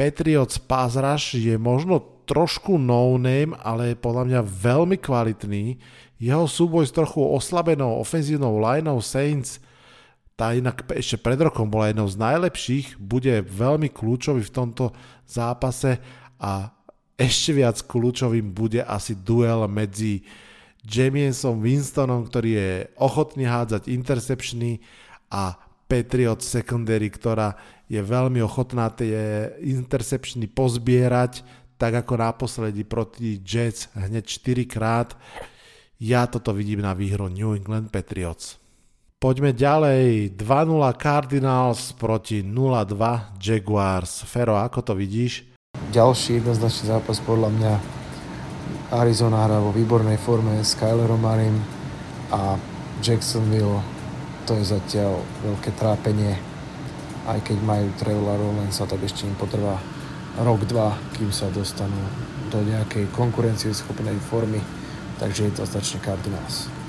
Patriots 0.00 0.56
pass 0.56 0.96
rush 0.96 1.36
je 1.36 1.60
možno 1.60 2.00
trošku 2.24 2.80
no-name, 2.80 3.52
ale 3.60 3.92
je 3.92 4.00
podľa 4.00 4.24
mňa 4.32 4.40
veľmi 4.48 4.96
kvalitný. 4.96 5.76
Jeho 6.16 6.48
súboj 6.48 6.88
s 6.88 6.96
trochu 6.96 7.20
oslabenou 7.20 8.00
ofenzívnou 8.00 8.56
lineou 8.56 9.04
Saints, 9.04 9.60
tá 10.40 10.56
inak 10.56 10.88
ešte 10.96 11.20
pred 11.20 11.36
rokom 11.36 11.68
bola 11.68 11.92
jednou 11.92 12.08
z 12.08 12.16
najlepších, 12.16 12.96
bude 12.96 13.44
veľmi 13.44 13.92
kľúčový 13.92 14.40
v 14.40 14.54
tomto 14.56 14.96
zápase 15.28 16.00
a 16.40 16.72
ešte 17.20 17.52
viac 17.52 17.76
kľúčovým 17.84 18.48
bude 18.48 18.80
asi 18.80 19.12
duel 19.12 19.68
medzi 19.68 20.24
Jamiesom 20.80 21.60
Winstonom, 21.60 22.24
ktorý 22.24 22.50
je 22.56 22.70
ochotný 22.96 23.44
hádzať 23.44 23.92
interceptiony 23.92 24.80
a 25.28 25.60
Patriot 25.84 26.40
secondary, 26.40 27.12
ktorá 27.12 27.52
je 27.84 28.00
veľmi 28.00 28.40
ochotná 28.40 28.88
tie 28.88 29.52
interceptiony 29.60 30.48
pozbierať, 30.48 31.44
tak 31.76 32.00
ako 32.00 32.16
naposledy 32.16 32.88
proti 32.88 33.44
Jets 33.44 33.92
hneď 33.92 34.24
4 34.24 34.64
krát. 34.64 35.12
Ja 36.00 36.24
toto 36.24 36.56
vidím 36.56 36.80
na 36.80 36.96
výhru 36.96 37.28
New 37.28 37.52
England 37.52 37.92
Patriots. 37.92 38.59
Poďme 39.20 39.52
ďalej. 39.52 40.32
2-0 40.32 40.80
Cardinals 40.96 41.92
proti 41.92 42.40
0-2 42.40 43.36
Jaguars. 43.36 44.24
Fero, 44.24 44.56
ako 44.56 44.80
to 44.80 44.92
vidíš? 44.96 45.44
Ďalší 45.92 46.40
jednoznačný 46.40 46.88
zápas 46.88 47.20
podľa 47.20 47.52
mňa. 47.52 47.72
Arizona 48.96 49.44
hrá 49.44 49.60
vo 49.60 49.76
výbornej 49.76 50.16
forme 50.16 50.64
s 50.64 50.72
Kylerom 50.72 51.20
Marim 51.20 51.60
a 52.32 52.56
Jacksonville 53.04 53.84
to 54.48 54.56
je 54.56 54.72
zatiaľ 54.72 55.20
veľké 55.44 55.76
trápenie. 55.76 56.40
Aj 57.28 57.36
keď 57.44 57.60
majú 57.60 57.92
Trevora 58.00 58.40
Lawrence, 58.40 58.80
tak 58.80 59.04
ešte 59.04 59.28
im 59.28 59.36
potrvá 59.36 59.76
rok, 60.40 60.64
dva, 60.64 60.96
kým 61.20 61.28
sa 61.28 61.52
dostanú 61.52 62.08
do 62.48 62.64
nejakej 62.64 63.12
konkurencieschopnej 63.12 64.16
formy. 64.32 64.64
Takže 65.20 65.52
je 65.52 65.52
to 65.60 65.68
značne 65.68 66.00
Cardinals. 66.00 66.79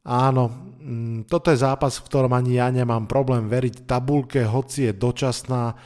Áno, 0.00 0.48
mm, 0.80 1.28
toto 1.28 1.52
je 1.52 1.60
zápas, 1.60 2.00
v 2.00 2.06
ktorom 2.08 2.32
ani 2.32 2.56
ja 2.56 2.72
nemám 2.72 3.04
problém 3.04 3.52
veriť 3.52 3.84
tabulke, 3.84 4.40
hoci 4.48 4.88
je 4.88 4.92
dočasná 4.96 5.76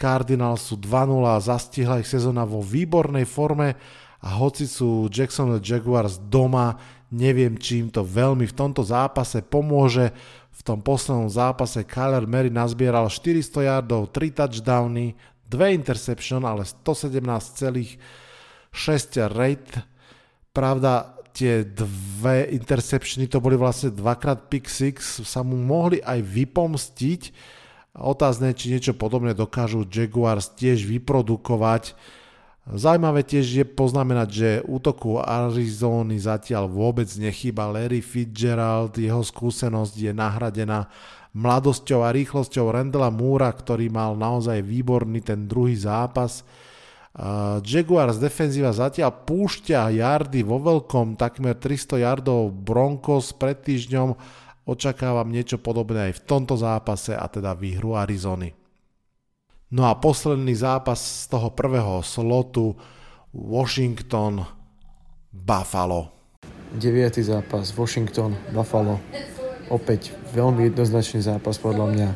Cardinals 0.00 0.64
sú 0.64 0.80
2-0 0.80 1.28
a 1.28 1.36
zastihla 1.36 2.00
ich 2.00 2.08
sezóna 2.08 2.48
vo 2.48 2.64
výbornej 2.64 3.28
forme 3.28 3.76
a 4.24 4.28
hoci 4.40 4.64
sú 4.64 5.12
Jacksonville 5.12 5.60
Jaguars 5.60 6.16
doma, 6.16 6.80
neviem, 7.12 7.60
či 7.60 7.84
im 7.84 7.92
to 7.92 8.00
veľmi 8.00 8.48
v 8.48 8.56
tomto 8.56 8.80
zápase 8.80 9.44
pomôže. 9.44 10.08
V 10.56 10.60
tom 10.64 10.80
poslednom 10.80 11.28
zápase 11.28 11.84
Kyler 11.84 12.24
Mary 12.24 12.48
nazbieral 12.48 13.08
400 13.08 13.64
yardov, 13.64 14.08
3 14.12 14.40
touchdowny, 14.44 15.16
2 15.48 15.76
interception, 15.76 16.44
ale 16.44 16.64
117,6 16.64 17.96
rate. 19.28 19.72
Pravda, 20.52 21.19
tie 21.40 21.64
dve 21.64 22.52
interceptiony, 22.52 23.24
to 23.24 23.40
boli 23.40 23.56
vlastne 23.56 23.88
dvakrát 23.88 24.52
pick 24.52 24.68
six, 24.68 25.24
sa 25.24 25.40
mu 25.40 25.56
mohli 25.56 26.04
aj 26.04 26.20
vypomstiť, 26.20 27.22
Otázne, 27.90 28.54
či 28.54 28.70
niečo 28.70 28.94
podobné 28.94 29.34
dokážu 29.34 29.82
Jaguars 29.82 30.54
tiež 30.54 30.86
vyprodukovať. 30.86 31.98
Zaujímavé 32.70 33.26
tiež 33.26 33.46
je 33.50 33.64
poznamenať, 33.66 34.28
že 34.30 34.50
útoku 34.62 35.18
Arizony 35.18 36.22
zatiaľ 36.22 36.70
vôbec 36.70 37.10
nechýba 37.18 37.66
Larry 37.66 37.98
Fitzgerald, 37.98 38.94
jeho 38.94 39.26
skúsenosť 39.26 39.94
je 40.06 40.12
nahradená 40.14 40.86
mladosťou 41.34 42.06
a 42.06 42.14
rýchlosťou 42.14 42.70
Randela 42.70 43.10
Múra, 43.10 43.50
ktorý 43.50 43.90
mal 43.90 44.14
naozaj 44.14 44.62
výborný 44.62 45.26
ten 45.26 45.50
druhý 45.50 45.74
zápas. 45.74 46.46
Jaguars 47.66 48.22
defenzíva 48.22 48.70
zatiaľ 48.70 49.10
púšťa 49.26 49.90
jardy 49.90 50.46
vo 50.46 50.62
veľkom, 50.62 51.18
takmer 51.18 51.58
300 51.58 52.06
yardov 52.06 52.54
Broncos 52.54 53.34
pred 53.34 53.58
týždňom 53.58 54.14
Očakávam 54.70 55.26
niečo 55.32 55.58
podobné 55.58 56.12
aj 56.12 56.22
v 56.22 56.24
tomto 56.30 56.54
zápase 56.54 57.10
a 57.10 57.26
teda 57.26 57.58
výhru 57.58 57.98
Arizony. 57.98 58.54
No 59.74 59.90
a 59.90 59.98
posledný 59.98 60.54
zápas 60.54 61.26
z 61.26 61.26
toho 61.26 61.50
prvého 61.50 62.06
slotu 62.06 62.78
Washington 63.34 64.46
Buffalo. 65.34 66.14
Deviatý 66.70 67.26
zápas 67.26 67.74
Washington 67.74 68.38
Buffalo. 68.54 69.02
Opäť 69.74 70.14
veľmi 70.38 70.70
jednoznačný 70.70 71.18
zápas 71.18 71.58
podľa 71.58 71.86
mňa. 71.90 72.08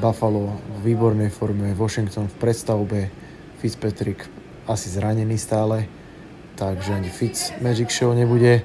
Buffalo 0.00 0.56
v 0.80 0.92
výbornej 0.92 1.28
forme, 1.28 1.76
Washington 1.76 2.28
v 2.28 2.36
predstavbe, 2.40 3.00
Fitzpatrick 3.66 4.30
asi 4.70 4.86
zranený 4.94 5.34
stále, 5.42 5.90
takže 6.54 6.94
ani 6.94 7.10
Fitz 7.10 7.50
Magic 7.58 7.90
Show 7.90 8.14
nebude 8.14 8.62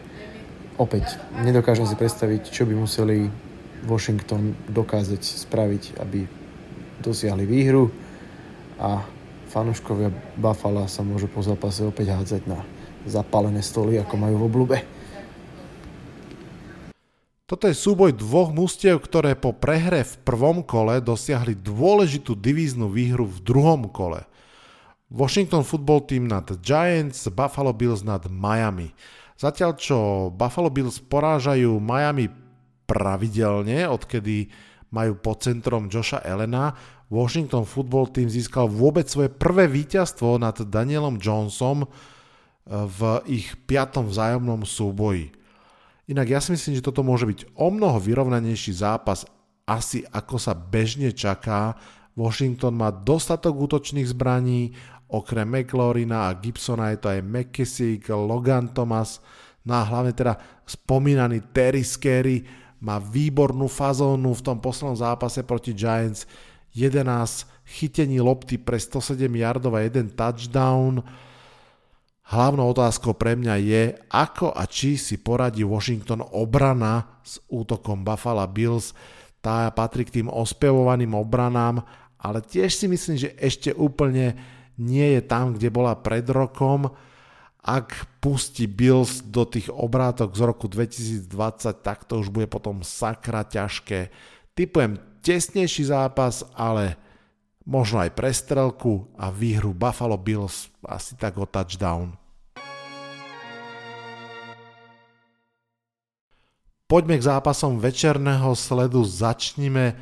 opäť 0.77 1.17
nedokážem 1.41 1.89
si 1.89 1.97
predstaviť, 1.97 2.53
čo 2.53 2.69
by 2.69 2.77
museli 2.77 3.25
Washington 3.89 4.53
dokázať 4.69 5.25
spraviť, 5.41 5.97
aby 5.97 6.29
dosiahli 7.01 7.49
výhru 7.49 7.89
a 8.77 9.01
fanúškovia 9.49 10.13
Buffalo 10.37 10.85
sa 10.85 11.01
môžu 11.01 11.25
po 11.25 11.41
zápase 11.41 11.81
opäť 11.81 12.13
hádzať 12.13 12.45
na 12.45 12.61
zapálené 13.09 13.65
stoly, 13.65 13.97
ako 13.97 14.21
majú 14.21 14.37
v 14.37 14.45
oblúbe. 14.45 14.77
Toto 17.49 17.65
je 17.65 17.73
súboj 17.73 18.13
dvoch 18.13 18.53
mustiev, 18.53 19.01
ktoré 19.01 19.33
po 19.33 19.49
prehre 19.49 20.05
v 20.05 20.15
prvom 20.21 20.61
kole 20.61 21.01
dosiahli 21.01 21.57
dôležitú 21.57 22.37
divíznu 22.37 22.85
výhru 22.85 23.25
v 23.25 23.41
druhom 23.41 23.89
kole. 23.89 24.29
Washington 25.12 25.67
Football 25.67 26.08
Team 26.08 26.32
nad 26.32 26.47
Giants, 26.63 27.28
Buffalo 27.36 27.76
Bills 27.76 28.00
nad 28.02 28.24
Miami. 28.32 28.95
Zatiaľ 29.36 29.71
čo 29.76 29.97
Buffalo 30.32 30.71
Bills 30.71 31.04
porážajú 31.04 31.84
Miami 31.84 32.32
pravidelne, 32.88 33.91
odkedy 33.91 34.47
majú 34.91 35.19
pod 35.19 35.43
centrom 35.43 35.91
Joša 35.91 36.24
Elena, 36.24 36.71
Washington 37.12 37.67
Football 37.67 38.15
Team 38.15 38.32
získal 38.32 38.71
vôbec 38.71 39.04
svoje 39.12 39.28
prvé 39.28 39.67
víťazstvo 39.67 40.39
nad 40.39 40.56
Danielom 40.63 41.19
Johnsonom 41.19 41.84
eh, 41.84 41.89
v 42.71 43.00
ich 43.28 43.52
piatom 43.67 44.08
vzájomnom 44.08 44.63
súboji. 44.63 45.36
Inak 46.08 46.28
ja 46.28 46.39
si 46.39 46.56
myslím, 46.56 46.80
že 46.80 46.88
toto 46.88 47.04
môže 47.04 47.28
byť 47.28 47.56
o 47.60 47.67
mnoho 47.67 48.00
vyrovnanejší 48.00 48.71
zápas, 48.76 49.28
asi 49.67 50.04
ako 50.12 50.36
sa 50.39 50.56
bežne 50.56 51.12
čaká. 51.15 51.76
Washington 52.19 52.76
má 52.76 52.91
dostatok 52.91 53.56
útočných 53.56 54.08
zbraní, 54.08 54.76
Okrem 55.12 55.47
McLaurina 55.47 56.32
a 56.32 56.36
Gibsona 56.39 56.95
je 56.95 57.04
to 57.04 57.08
aj 57.12 57.19
McKissick, 57.19 58.08
Logan 58.15 58.71
Thomas, 58.71 59.19
no 59.67 59.76
a 59.76 59.84
hlavne 59.84 60.15
teda 60.15 60.39
spomínaný 60.63 61.52
Terry 61.52 61.84
Scary 61.84 62.47
má 62.82 62.97
výbornú 62.97 63.69
fazónu 63.69 64.34
v 64.34 64.41
tom 64.41 64.58
poslednom 64.58 64.97
zápase 64.97 65.45
proti 65.45 65.76
Giants. 65.76 66.26
11 66.71 67.04
chytení 67.67 68.24
lopty 68.24 68.56
pre 68.56 68.80
107 68.80 69.28
yardov 69.28 69.76
a 69.76 69.86
jeden 69.86 70.10
touchdown. 70.12 71.04
Hlavnou 72.32 72.71
otázkou 72.71 73.12
pre 73.19 73.36
mňa 73.36 73.56
je, 73.60 73.84
ako 74.08 74.56
a 74.56 74.63
či 74.63 74.95
si 74.95 75.19
poradí 75.19 75.67
Washington 75.67 76.24
obrana 76.32 77.19
s 77.28 77.43
útokom 77.52 78.08
Buffalo 78.08 78.47
Bills. 78.47 78.95
Tá 79.43 79.67
patrí 79.76 80.08
k 80.08 80.21
tým 80.21 80.32
ospevovaným 80.32 81.12
obranám, 81.12 81.84
ale 82.15 82.39
tiež 82.39 82.71
si 82.71 82.88
myslím, 82.88 83.17
že 83.19 83.36
ešte 83.36 83.76
úplne 83.76 84.39
nie 84.79 85.19
je 85.19 85.21
tam, 85.23 85.55
kde 85.55 85.73
bola 85.73 85.97
pred 85.97 86.23
rokom. 86.29 86.91
Ak 87.62 88.10
pustí 88.17 88.65
Bills 88.65 89.21
do 89.21 89.45
tých 89.45 89.69
obrátok 89.69 90.34
z 90.34 90.41
roku 90.41 90.65
2020, 90.65 91.27
tak 91.86 92.10
to 92.10 92.21
už 92.21 92.34
bude 92.34 92.49
potom 92.49 92.81
sakra 92.81 93.45
ťažké. 93.45 94.10
Typujem 94.57 94.97
tesnejší 95.21 95.93
zápas, 95.93 96.41
ale 96.57 96.97
možno 97.65 98.01
aj 98.01 98.17
prestrelku 98.17 99.05
a 99.13 99.29
výhru 99.29 99.77
Buffalo 99.77 100.17
Bills 100.17 100.73
asi 100.81 101.13
tak 101.13 101.38
o 101.38 101.45
touchdown. 101.45 102.17
Poďme 106.91 107.15
k 107.15 107.23
zápasom 107.23 107.79
večerného 107.79 108.51
sledu. 108.51 108.99
Začnime 109.07 109.95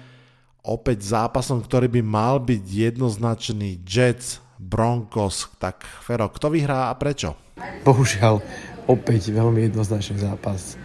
opäť 0.65 1.13
zápasom, 1.13 1.61
ktorý 1.61 1.85
by 1.85 2.01
mal 2.01 2.41
byť 2.41 2.63
jednoznačný 2.65 3.77
Jets 3.85 4.41
Broncos. 4.59 5.47
Tak 5.57 5.87
Fero, 6.03 6.27
kto 6.27 6.51
vyhrá 6.51 6.91
a 6.91 6.93
prečo? 6.99 7.39
Bohužiaľ, 7.87 8.43
opäť 8.91 9.31
veľmi 9.31 9.71
jednoznačný 9.71 10.19
zápas. 10.19 10.75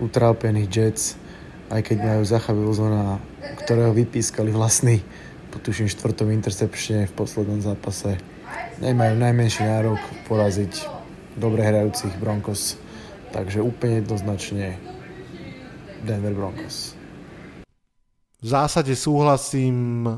Utrápených 0.00 0.68
Jets, 0.72 1.04
aj 1.68 1.84
keď 1.84 1.98
majú 2.02 2.22
Zacha 2.24 2.56
Wilsona, 2.56 3.20
ktorého 3.62 3.92
vypískali 3.92 4.48
vlastný, 4.48 5.04
potuším 5.54 5.92
štvrtom 5.92 6.32
intercepčne 6.32 7.06
v 7.06 7.12
poslednom 7.12 7.60
zápase. 7.60 8.16
Nemajú 8.80 9.14
najmenší 9.20 9.62
nárok 9.68 10.00
poraziť 10.26 10.88
dobre 11.36 11.62
hrajúcich 11.62 12.18
Broncos. 12.18 12.80
Takže 13.28 13.60
úplne 13.60 14.00
jednoznačne 14.00 14.80
Denver 16.02 16.32
Broncos. 16.32 16.97
V 18.38 18.46
zásade 18.46 18.94
súhlasím, 18.94 20.06
e, 20.06 20.14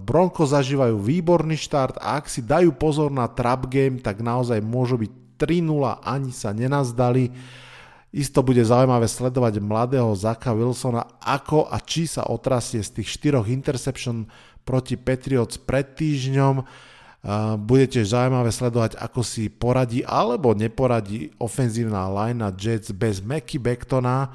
Bronco 0.00 0.48
zažívajú 0.48 0.96
výborný 0.96 1.60
štart 1.60 2.00
a 2.00 2.16
ak 2.16 2.32
si 2.32 2.40
dajú 2.40 2.72
pozor 2.72 3.12
na 3.12 3.28
trap 3.28 3.68
game, 3.68 4.00
tak 4.00 4.24
naozaj 4.24 4.64
môžu 4.64 4.96
byť 4.96 5.12
3-0, 5.36 6.00
ani 6.00 6.32
sa 6.32 6.56
nenazdali. 6.56 7.28
Isto 8.16 8.40
bude 8.40 8.64
zaujímavé 8.64 9.04
sledovať 9.04 9.60
mladého 9.60 10.08
Zaka 10.16 10.56
Wilsona, 10.56 11.04
ako 11.20 11.68
a 11.68 11.76
či 11.84 12.08
sa 12.08 12.32
otrasie 12.32 12.80
z 12.80 12.96
tých 12.96 13.20
štyroch 13.20 13.44
interception 13.44 14.24
proti 14.64 14.96
Patriots 14.96 15.60
pred 15.60 15.84
týždňom. 15.84 16.64
E, 16.64 16.64
bude 17.60 17.84
tiež 17.92 18.08
zaujímavé 18.08 18.56
sledovať, 18.56 18.96
ako 18.96 19.20
si 19.20 19.52
poradí 19.52 20.00
alebo 20.00 20.56
neporadí 20.56 21.28
ofenzívna 21.36 22.08
line 22.08 22.40
Jets 22.56 22.88
bez 22.96 23.20
Mackie 23.20 23.60
Bectona 23.60 24.32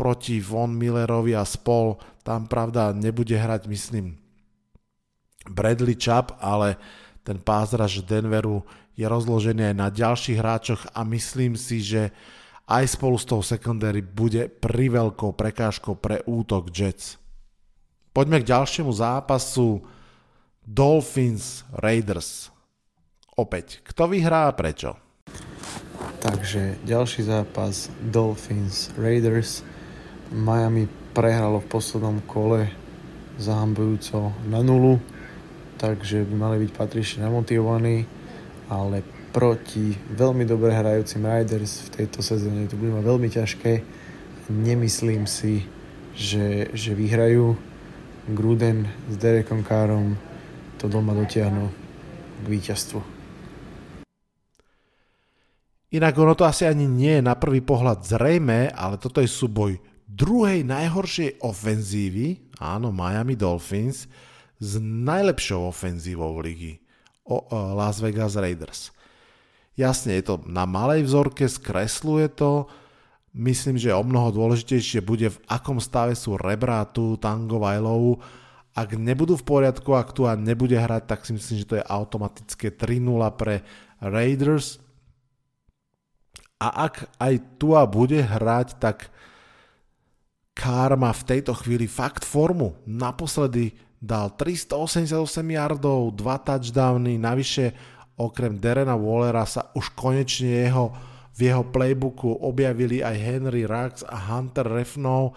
proti 0.00 0.40
Von 0.40 0.72
Millerovi 0.72 1.36
a 1.36 1.44
spol. 1.44 2.00
Tam 2.24 2.48
pravda 2.48 2.96
nebude 2.96 3.36
hrať, 3.36 3.68
myslím, 3.68 4.16
Bradley 5.44 5.92
Chubb, 6.00 6.32
ale 6.40 6.80
ten 7.20 7.36
pázraž 7.36 8.00
Denveru 8.08 8.64
je 8.96 9.04
rozložený 9.04 9.72
aj 9.72 9.76
na 9.76 9.88
ďalších 9.92 10.40
hráčoch 10.40 10.82
a 10.96 11.04
myslím 11.04 11.52
si, 11.52 11.84
že 11.84 12.08
aj 12.64 12.96
spolu 12.96 13.20
s 13.20 13.28
tou 13.28 13.44
secondary 13.44 14.00
bude 14.00 14.48
priveľkou 14.48 15.36
prekážkou 15.36 16.00
pre 16.00 16.24
útok 16.24 16.72
Jets. 16.72 17.20
Poďme 18.16 18.40
k 18.40 18.48
ďalšiemu 18.56 18.92
zápasu 18.96 19.84
Dolphins 20.64 21.64
Raiders. 21.76 22.48
Opäť, 23.36 23.84
kto 23.84 24.08
vyhrá 24.12 24.48
a 24.48 24.56
prečo? 24.56 24.96
Takže 26.20 26.76
ďalší 26.84 27.24
zápas 27.24 27.88
Dolphins 28.12 28.92
Raiders 29.00 29.64
Miami 30.30 30.86
prehralo 31.10 31.58
v 31.58 31.70
poslednom 31.70 32.22
kole 32.22 32.70
zahambujúco 33.42 34.30
na 34.46 34.62
nulu, 34.62 35.02
takže 35.74 36.22
by 36.22 36.34
mali 36.38 36.56
byť 36.62 36.70
patrične 36.70 37.26
namotivovaní, 37.26 38.06
ale 38.70 39.02
proti 39.34 39.90
veľmi 40.14 40.46
dobre 40.46 40.70
hrajúcim 40.70 41.26
Riders 41.26 41.90
v 41.90 42.02
tejto 42.02 42.22
sezóne 42.22 42.70
to 42.70 42.78
bude 42.78 42.94
mať 42.94 43.04
veľmi 43.10 43.28
ťažké. 43.30 43.72
Nemyslím 44.50 45.26
si, 45.26 45.66
že, 46.14 46.70
že 46.74 46.94
vyhrajú. 46.94 47.58
Gruden 48.30 48.86
s 49.10 49.18
Derekom 49.18 49.66
Károm 49.66 50.14
to 50.78 50.86
doma 50.86 51.10
dotiahnu 51.18 51.66
k 52.42 52.46
víťazstvu. 52.46 53.02
Inak 55.90 56.14
ono 56.14 56.38
to 56.38 56.46
asi 56.46 56.70
ani 56.70 56.86
nie 56.86 57.18
je 57.18 57.26
na 57.26 57.34
prvý 57.34 57.58
pohľad 57.58 58.06
zrejme, 58.06 58.70
ale 58.70 58.94
toto 59.02 59.18
je 59.18 59.26
súboj 59.26 59.89
druhej 60.10 60.66
najhoršej 60.66 61.40
ofenzívy, 61.46 62.50
áno, 62.58 62.90
Miami 62.90 63.38
Dolphins, 63.38 64.10
s 64.60 64.72
najlepšou 64.82 65.70
ofenzívou 65.70 66.36
ligy, 66.42 66.82
o, 67.24 67.40
o 67.40 67.58
Las 67.78 68.02
Vegas 68.02 68.36
Raiders. 68.36 68.92
Jasne, 69.78 70.18
je 70.20 70.24
to 70.26 70.34
na 70.44 70.68
malej 70.68 71.06
vzorke, 71.06 71.48
skresluje 71.48 72.28
to, 72.36 72.68
myslím, 73.32 73.78
že 73.78 73.94
o 73.94 74.02
mnoho 74.02 74.34
dôležitejšie 74.34 75.00
bude, 75.00 75.32
v 75.32 75.42
akom 75.48 75.78
stave 75.80 76.18
sú 76.18 76.36
Rebrátu, 76.36 77.16
Tango 77.16 77.62
Vajlov. 77.62 78.20
Ak 78.76 78.94
nebudú 78.94 79.38
v 79.38 79.46
poriadku, 79.46 79.96
ak 79.96 80.12
tu 80.12 80.26
a 80.28 80.36
nebude 80.36 80.76
hrať, 80.76 81.02
tak 81.06 81.24
si 81.24 81.32
myslím, 81.32 81.56
že 81.62 81.68
to 81.68 81.78
je 81.78 81.86
automatické 81.86 82.74
3-0 82.74 83.40
pre 83.40 83.64
Raiders. 84.02 84.82
A 86.60 86.92
ak 86.92 87.08
aj 87.16 87.34
tu 87.56 87.72
a 87.72 87.88
bude 87.88 88.20
hrať, 88.20 88.76
tak 88.76 89.08
Kár 90.54 90.98
má 90.98 91.10
v 91.14 91.26
tejto 91.26 91.54
chvíli 91.56 91.86
fakt 91.86 92.26
formu. 92.26 92.76
Naposledy 92.84 93.72
dal 94.00 94.32
388 94.34 95.44
yardov, 95.44 96.16
2 96.16 96.46
touchdowny, 96.46 97.20
navyše 97.20 97.72
okrem 98.20 98.56
Derena 98.60 98.96
Wallera 98.96 99.48
sa 99.48 99.72
už 99.72 99.92
konečne 99.96 100.68
jeho, 100.68 100.92
v 101.36 101.48
jeho 101.48 101.64
playbooku 101.64 102.44
objavili 102.44 103.00
aj 103.00 103.16
Henry 103.16 103.64
Rux 103.64 104.04
a 104.04 104.16
Hunter 104.16 104.68
Refnov 104.68 105.32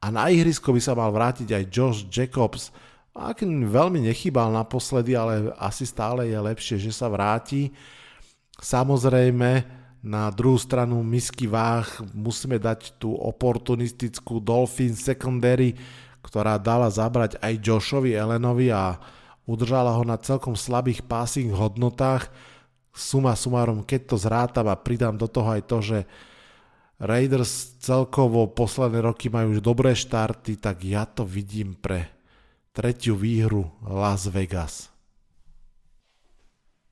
a 0.00 0.08
na 0.08 0.28
ihrisko 0.32 0.72
by 0.72 0.80
sa 0.80 0.96
mal 0.96 1.12
vrátiť 1.12 1.48
aj 1.52 1.64
Josh 1.68 2.00
Jacobs. 2.08 2.72
Aký 3.14 3.46
veľmi 3.46 4.04
nechybal 4.04 4.50
naposledy, 4.50 5.14
ale 5.14 5.54
asi 5.56 5.86
stále 5.86 6.28
je 6.28 6.38
lepšie, 6.38 6.76
že 6.82 6.90
sa 6.90 7.06
vráti. 7.06 7.70
Samozrejme, 8.58 9.64
na 10.04 10.28
druhú 10.28 10.60
stranu 10.60 11.00
misky 11.00 11.48
váh 11.48 11.88
musíme 12.12 12.60
dať 12.60 13.00
tú 13.00 13.16
oportunistickú 13.16 14.36
Dolphin 14.36 14.92
secondary, 14.92 15.72
ktorá 16.20 16.60
dala 16.60 16.92
zabrať 16.92 17.40
aj 17.40 17.64
Joshovi 17.64 18.12
Elenovi 18.12 18.68
a 18.68 19.00
udržala 19.48 19.96
ho 19.96 20.04
na 20.04 20.20
celkom 20.20 20.52
slabých 20.52 21.08
passing 21.08 21.48
hodnotách. 21.56 22.28
Suma 22.92 23.32
sumárom, 23.32 23.80
keď 23.80 24.14
to 24.14 24.16
zrátam 24.20 24.68
a 24.68 24.76
pridám 24.76 25.16
do 25.16 25.24
toho 25.24 25.56
aj 25.56 25.62
to, 25.66 25.78
že 25.80 25.98
Raiders 27.00 27.80
celkovo 27.80 28.46
posledné 28.52 29.02
roky 29.02 29.32
majú 29.32 29.56
už 29.56 29.64
dobré 29.64 29.96
štarty, 29.96 30.60
tak 30.60 30.84
ja 30.84 31.08
to 31.08 31.24
vidím 31.26 31.74
pre 31.74 32.12
tretiu 32.76 33.18
výhru 33.18 33.66
Las 33.82 34.28
Vegas 34.30 34.93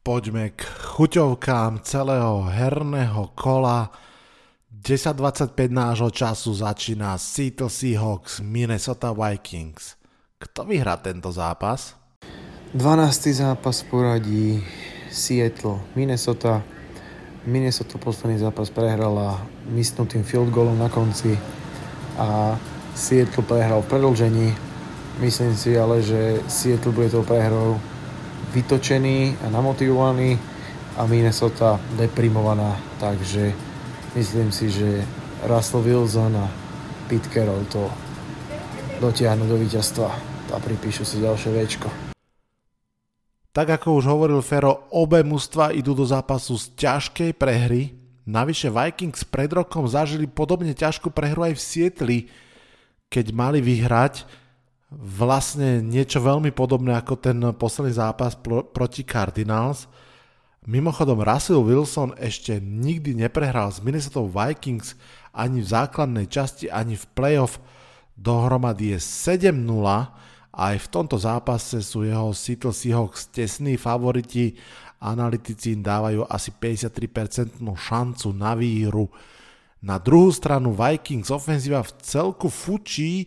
poďme 0.03 0.51
k 0.59 0.67
chuťovkám 0.67 1.87
celého 1.87 2.43
herného 2.51 3.31
kola. 3.39 3.95
10.25 4.83 5.55
nášho 5.71 6.11
času 6.11 6.59
začína 6.59 7.15
Seattle 7.15 7.71
Seahawks 7.71 8.43
Minnesota 8.43 9.15
Vikings. 9.15 9.95
Kto 10.43 10.67
vyhrá 10.67 10.99
tento 10.99 11.31
zápas? 11.31 11.95
12. 12.75 12.83
zápas 13.31 13.87
poradí 13.87 14.59
Seattle 15.07 15.79
Minnesota. 15.95 16.67
Minnesota 17.47 17.95
posledný 17.99 18.43
zápas 18.43 18.75
prehrala 18.75 19.39
mysnutým 19.71 20.27
field 20.27 20.51
goalom 20.51 20.79
na 20.83 20.91
konci 20.91 21.39
a 22.19 22.59
Seattle 22.99 23.47
prehral 23.47 23.87
v 23.87 23.91
predlžení. 23.91 24.49
Myslím 25.23 25.55
si 25.55 25.79
ale, 25.79 26.03
že 26.03 26.43
Seattle 26.51 26.91
bude 26.91 27.07
tou 27.07 27.23
prehrou 27.23 27.79
vytočený 28.53 29.43
a 29.43 29.47
namotivovaný 29.49 30.37
a 31.01 31.09
Minnesota 31.09 31.81
deprimovaná, 31.97 32.77
takže 33.01 33.53
myslím 34.13 34.53
si, 34.53 34.69
že 34.69 35.01
Russell 35.49 35.83
Wilson 35.83 36.37
a 36.37 36.47
Pete 37.09 37.33
Carroll 37.33 37.65
to 37.73 37.89
dotiahnu 39.01 39.49
do 39.49 39.57
víťazstva 39.57 40.09
a 40.53 40.57
pripíšu 40.61 41.03
si 41.03 41.25
ďalšie 41.25 41.51
Včko. 41.51 41.89
Tak 43.53 43.69
ako 43.69 44.01
už 44.01 44.05
hovoril 44.09 44.41
Fero, 44.41 44.89
obe 44.97 45.21
mužstva 45.21 45.77
idú 45.77 45.93
do 45.93 46.09
zápasu 46.09 46.57
z 46.57 46.73
ťažkej 46.77 47.37
prehry. 47.37 47.93
Navyše 48.25 48.73
Vikings 48.73 49.29
pred 49.29 49.53
rokom 49.53 49.85
zažili 49.85 50.25
podobne 50.25 50.73
ťažkú 50.73 51.13
prehru 51.13 51.45
aj 51.45 51.59
v 51.59 51.61
Sietli, 51.61 52.19
keď 53.13 53.35
mali 53.37 53.61
vyhrať 53.61 54.25
vlastne 55.01 55.81
niečo 55.81 56.21
veľmi 56.21 56.53
podobné 56.53 56.93
ako 56.99 57.15
ten 57.17 57.39
posledný 57.57 57.97
zápas 57.97 58.37
pro, 58.37 58.67
proti 58.67 59.07
Cardinals. 59.07 59.89
Mimochodom 60.63 61.25
Russell 61.25 61.67
Wilson 61.67 62.15
ešte 62.21 62.63
nikdy 62.63 63.19
neprehral 63.19 63.73
s 63.73 63.83
Minnesota 63.83 64.23
Vikings 64.23 64.95
ani 65.35 65.65
v 65.65 65.71
základnej 65.73 66.27
časti, 66.31 66.71
ani 66.71 66.95
v 66.95 67.05
playoff. 67.17 67.59
Dohromady 68.15 68.95
je 68.95 68.99
7-0 69.01 69.53
a 69.83 70.07
aj 70.53 70.77
v 70.85 70.89
tomto 70.93 71.17
zápase 71.17 71.81
sú 71.81 72.05
jeho 72.05 72.31
Seattle 72.37 72.77
Seahawks 72.77 73.33
tesní 73.33 73.81
favoriti. 73.81 74.55
Analytici 75.03 75.75
im 75.75 75.83
dávajú 75.83 76.29
asi 76.31 76.55
53% 76.55 77.59
šancu 77.59 78.29
na 78.31 78.55
výhru. 78.55 79.11
Na 79.83 79.99
druhú 79.99 80.31
stranu 80.31 80.71
Vikings 80.71 81.27
ofenzíva 81.35 81.83
v 81.83 81.91
celku 82.07 82.47
fučí, 82.47 83.27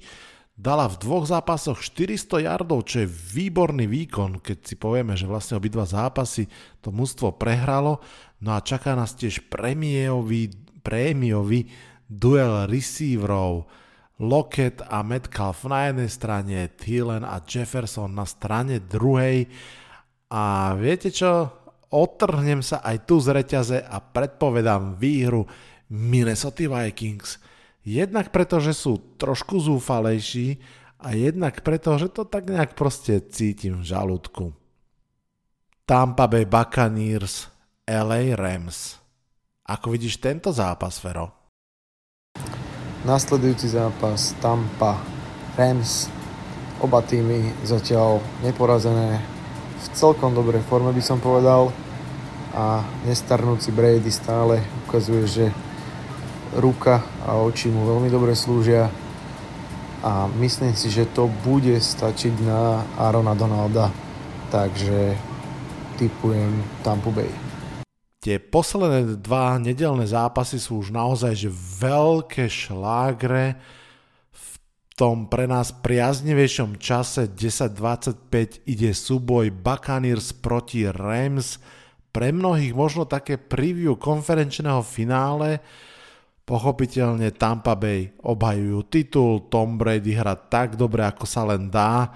dala 0.55 0.87
v 0.87 0.95
dvoch 1.03 1.27
zápasoch 1.27 1.83
400 1.83 2.47
yardov, 2.47 2.87
čo 2.87 3.03
je 3.03 3.11
výborný 3.11 3.91
výkon, 3.91 4.39
keď 4.39 4.57
si 4.63 4.75
povieme, 4.79 5.13
že 5.19 5.27
vlastne 5.27 5.59
obidva 5.59 5.83
zápasy 5.83 6.47
to 6.79 6.95
mužstvo 6.95 7.35
prehralo. 7.35 7.99
No 8.39 8.55
a 8.55 8.63
čaká 8.63 8.95
nás 8.95 9.19
tiež 9.19 9.51
prémiový, 9.51 10.55
prémiový 10.79 11.67
duel 12.07 12.71
receiverov. 12.71 13.67
Lockett 14.15 14.79
a 14.79 15.03
Metcalf 15.03 15.67
na 15.67 15.91
jednej 15.91 16.07
strane, 16.07 16.71
Thielen 16.71 17.27
a 17.27 17.43
Jefferson 17.43 18.15
na 18.15 18.23
strane 18.23 18.79
druhej. 18.79 19.51
A 20.31 20.71
viete 20.79 21.11
čo? 21.11 21.51
Otrhnem 21.91 22.63
sa 22.63 22.79
aj 22.79 23.03
tu 23.03 23.19
z 23.19 23.35
reťaze 23.35 23.83
a 23.83 23.99
predpovedám 23.99 24.95
výhru 24.95 25.43
Minnesota 25.91 26.63
Vikings– 26.63 27.35
Jednak 27.85 28.33
preto, 28.33 28.57
že 28.57 28.73
sú 28.73 28.97
trošku 29.21 29.61
zúfalejší 29.61 30.57
a 30.97 31.13
jednak 31.13 31.61
preto, 31.61 31.93
že 32.01 32.09
to 32.09 32.25
tak 32.25 32.49
nejak 32.49 32.73
proste 32.73 33.21
cítim 33.29 33.85
v 33.85 33.85
žalúdku. 33.85 34.57
Tampa 35.85 36.25
Bay 36.25 36.49
Buccaneers, 36.49 37.45
LA 37.85 38.33
Rams. 38.33 38.97
Ako 39.69 39.93
vidíš 39.93 40.17
tento 40.17 40.49
zápas, 40.49 40.97
Fero? 40.97 41.29
Nasledujúci 43.05 43.69
zápas 43.69 44.33
Tampa 44.41 44.97
Rams. 45.53 46.09
Oba 46.81 47.05
týmy 47.05 47.53
zatiaľ 47.61 48.17
neporazené 48.41 49.21
v 49.77 49.85
celkom 49.93 50.33
dobrej 50.33 50.65
forme 50.65 50.89
by 50.89 51.03
som 51.05 51.21
povedal 51.21 51.69
a 52.57 52.81
nestarnúci 53.05 53.69
Brady 53.69 54.09
stále 54.09 54.65
ukazuje, 54.89 55.23
že 55.29 55.45
ruka 56.57 57.03
a 57.27 57.37
oči 57.39 57.67
mu 57.69 57.83
veľmi 57.85 58.07
dobre 58.07 58.35
slúžia 58.35 58.87
a 60.05 60.29
myslím 60.37 60.77
si, 60.77 60.93
že 60.93 61.09
to 61.09 61.25
bude 61.41 61.73
stačiť 61.81 62.33
na 62.45 62.85
Arona 63.01 63.33
Donalda, 63.33 63.89
takže 64.53 65.17
typujem 65.97 66.61
Tampa 66.85 67.09
Bay. 67.09 67.31
Tie 68.21 68.41
posledné 68.41 69.21
dva 69.21 69.57
nedelné 69.61 70.09
zápasy 70.09 70.57
sú 70.57 70.81
už 70.81 70.89
naozaj 70.89 71.45
že 71.45 71.49
veľké 71.81 72.49
šlágre 72.49 73.57
v 74.33 74.51
tom 74.97 75.29
pre 75.29 75.45
nás 75.45 75.69
priaznivejšom 75.73 76.81
čase 76.81 77.29
10.25 77.29 78.65
ide 78.65 78.91
súboj 78.93 79.53
Buccaneers 79.53 80.33
proti 80.37 80.89
Rams. 80.89 81.61
Pre 82.09 82.31
mnohých 82.31 82.73
možno 82.73 83.05
také 83.05 83.37
preview 83.37 83.93
konferenčného 83.99 84.81
finále, 84.81 85.59
Pochopiteľne 86.45 87.33
Tampa 87.33 87.73
Bay 87.73 88.13
obhajujú 88.21 88.79
titul, 88.85 89.49
Tom 89.49 89.81
Brady 89.81 90.13
hra 90.13 90.37
tak 90.37 90.77
dobre, 90.77 91.01
ako 91.01 91.25
sa 91.25 91.41
len 91.41 91.73
dá. 91.73 92.13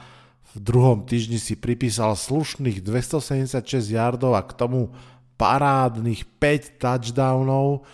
V 0.54 0.62
druhom 0.62 1.02
týždni 1.02 1.42
si 1.42 1.58
pripísal 1.58 2.14
slušných 2.14 2.86
276 2.86 3.90
yardov 3.90 4.38
a 4.38 4.46
k 4.46 4.54
tomu 4.54 4.94
parádnych 5.34 6.30
5 6.38 6.78
touchdownov. 6.78 7.90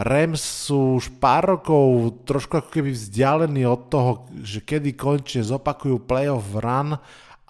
Rams 0.00 0.40
sú 0.40 0.96
už 0.96 1.12
pár 1.20 1.60
rokov 1.60 2.16
trošku 2.24 2.56
ako 2.56 2.72
keby 2.72 2.96
vzdialení 2.96 3.68
od 3.68 3.92
toho, 3.92 4.10
že 4.40 4.64
kedy 4.64 4.96
končne 4.96 5.44
zopakujú 5.44 6.08
playoff 6.08 6.56
run, 6.56 6.96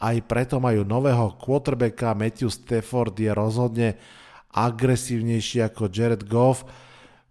aj 0.02 0.16
preto 0.26 0.58
majú 0.58 0.82
nového 0.82 1.38
quarterbacka, 1.38 2.18
Matthew 2.18 2.50
Stafford 2.50 3.14
je 3.14 3.30
rozhodne 3.30 3.88
agresívnejší 4.50 5.62
ako 5.62 5.86
Jared 5.92 6.26
Goff 6.26 6.66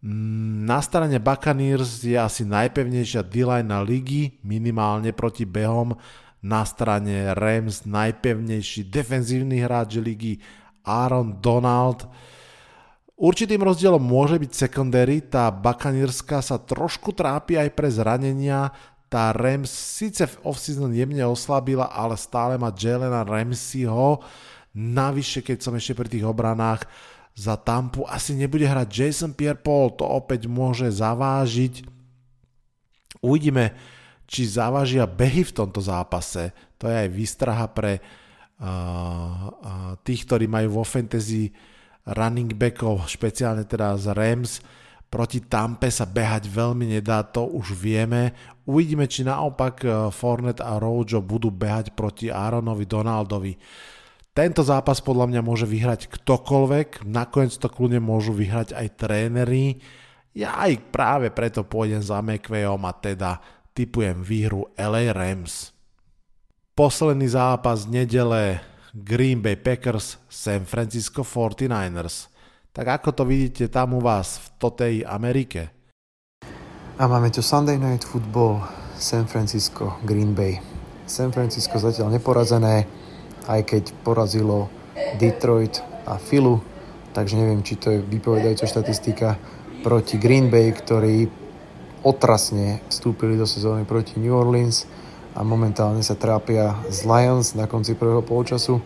na 0.03 0.79
strane 0.79 1.19
Buccaneers 1.19 2.07
je 2.07 2.15
asi 2.15 2.47
najpevnejšia 2.47 3.19
D-line 3.27 3.67
na 3.67 3.83
ligy, 3.83 4.39
minimálne 4.47 5.11
proti 5.11 5.43
behom. 5.43 5.99
Na 6.39 6.63
strane 6.63 7.35
Rams 7.35 7.83
najpevnejší 7.83 8.87
defenzívny 8.87 9.59
hráč 9.59 9.99
ligy 9.99 10.39
Aaron 10.87 11.43
Donald. 11.43 12.07
Určitým 13.19 13.59
rozdielom 13.59 13.99
môže 13.99 14.39
byť 14.39 14.51
secondary, 14.55 15.19
tá 15.19 15.51
Buccaneerska 15.51 16.39
sa 16.39 16.55
trošku 16.55 17.11
trápi 17.11 17.59
aj 17.59 17.75
pre 17.75 17.91
zranenia, 17.91 18.71
tá 19.11 19.35
Rams 19.35 19.67
síce 19.67 20.23
v 20.23 20.39
off-season 20.47 20.95
jemne 20.95 21.27
oslabila, 21.27 21.91
ale 21.91 22.15
stále 22.15 22.55
má 22.55 22.71
Jelena 22.71 23.27
Ramseyho. 23.27 24.23
Navyše, 24.71 25.43
keď 25.43 25.57
som 25.59 25.73
ešte 25.75 25.97
pri 25.97 26.07
tých 26.07 26.23
obranách, 26.23 26.87
za 27.39 27.55
Tampu 27.55 28.03
asi 28.03 28.35
nebude 28.35 28.67
hrať 28.67 28.87
Jason 28.91 29.31
Pierre-Paul, 29.31 29.95
to 29.95 30.03
opäť 30.03 30.51
môže 30.51 30.91
zavážiť. 30.91 31.87
Uvidíme, 33.23 33.71
či 34.27 34.43
zavážia 34.43 35.07
behy 35.07 35.47
v 35.47 35.55
tomto 35.55 35.79
zápase. 35.79 36.51
To 36.83 36.91
je 36.91 36.95
aj 37.07 37.09
výstraha 37.15 37.65
pre 37.71 37.99
uh, 37.99 38.03
uh, 38.59 39.95
tých, 40.03 40.27
ktorí 40.27 40.51
majú 40.51 40.79
vo 40.79 40.85
fantasy 40.85 41.55
running 42.03 42.51
backov, 42.51 43.07
špeciálne 43.07 43.63
teda 43.63 43.95
z 43.95 44.11
Rams. 44.11 44.59
Proti 45.09 45.41
Tampe 45.41 45.89
sa 45.89 46.05
behať 46.05 46.45
veľmi 46.45 46.85
nedá, 46.85 47.25
to 47.25 47.41
už 47.41 47.73
vieme. 47.73 48.35
Uvidíme, 48.69 49.09
či 49.09 49.25
naopak 49.25 49.81
Fornet 50.13 50.61
a 50.61 50.77
Rojo 50.77 51.17
budú 51.25 51.49
behať 51.49 51.97
proti 51.97 52.29
Aaronovi 52.29 52.85
Donaldovi. 52.85 53.53
Tento 54.33 54.61
zápas 54.63 55.01
podľa 55.03 55.25
mňa 55.29 55.41
môže 55.43 55.65
vyhrať 55.67 56.07
ktokoľvek, 56.07 57.03
nakoniec 57.03 57.53
to 57.57 57.67
kľudne 57.67 57.99
môžu 57.99 58.31
vyhrať 58.31 58.77
aj 58.77 58.87
tréneri. 58.95 59.81
Ja 60.37 60.61
aj 60.63 60.93
práve 60.93 61.27
preto 61.33 61.65
pôjdem 61.65 61.99
za 61.99 62.21
McVayom 62.21 62.79
a 62.85 62.93
teda 62.93 63.41
typujem 63.73 64.21
výhru 64.21 64.69
LA 64.77 65.11
Rams. 65.11 65.73
Posledný 66.77 67.27
zápas 67.27 67.83
nedele 67.89 68.63
Green 68.95 69.43
Bay 69.43 69.59
Packers 69.59 70.17
San 70.31 70.63
Francisco 70.63 71.27
49ers. 71.27 72.31
Tak 72.71 73.01
ako 73.01 73.09
to 73.11 73.23
vidíte 73.27 73.67
tam 73.67 73.97
u 73.97 74.01
vás 74.01 74.39
v 74.39 74.47
totej 74.61 74.95
Amerike? 75.03 75.73
A 76.99 77.03
máme 77.07 77.31
tu 77.31 77.43
Sunday 77.43 77.75
Night 77.75 78.05
Football 78.07 78.63
San 78.95 79.27
Francisco 79.27 79.99
Green 80.03 80.35
Bay. 80.35 80.59
San 81.09 81.33
Francisco 81.33 81.79
zatiaľ 81.79 82.13
neporazené, 82.13 82.85
aj 83.49 83.61
keď 83.65 83.83
porazilo 84.05 84.69
Detroit 85.17 85.81
a 86.05 86.21
Philu, 86.21 86.61
takže 87.17 87.33
neviem, 87.33 87.65
či 87.65 87.81
to 87.81 87.89
je 87.89 88.05
vypovedajúca 88.05 88.69
štatistika 88.69 89.41
proti 89.81 90.21
Green 90.21 90.53
Bay, 90.53 90.69
ktorí 90.69 91.25
otrasne 92.05 92.85
vstúpili 92.87 93.35
do 93.35 93.49
sezóny 93.49 93.83
proti 93.89 94.21
New 94.21 94.31
Orleans 94.31 94.85
a 95.33 95.41
momentálne 95.41 96.05
sa 96.05 96.13
trápia 96.13 96.77
z 96.93 97.09
Lions 97.09 97.57
na 97.57 97.65
konci 97.65 97.97
prvého 97.97 98.21
polčasu. 98.21 98.79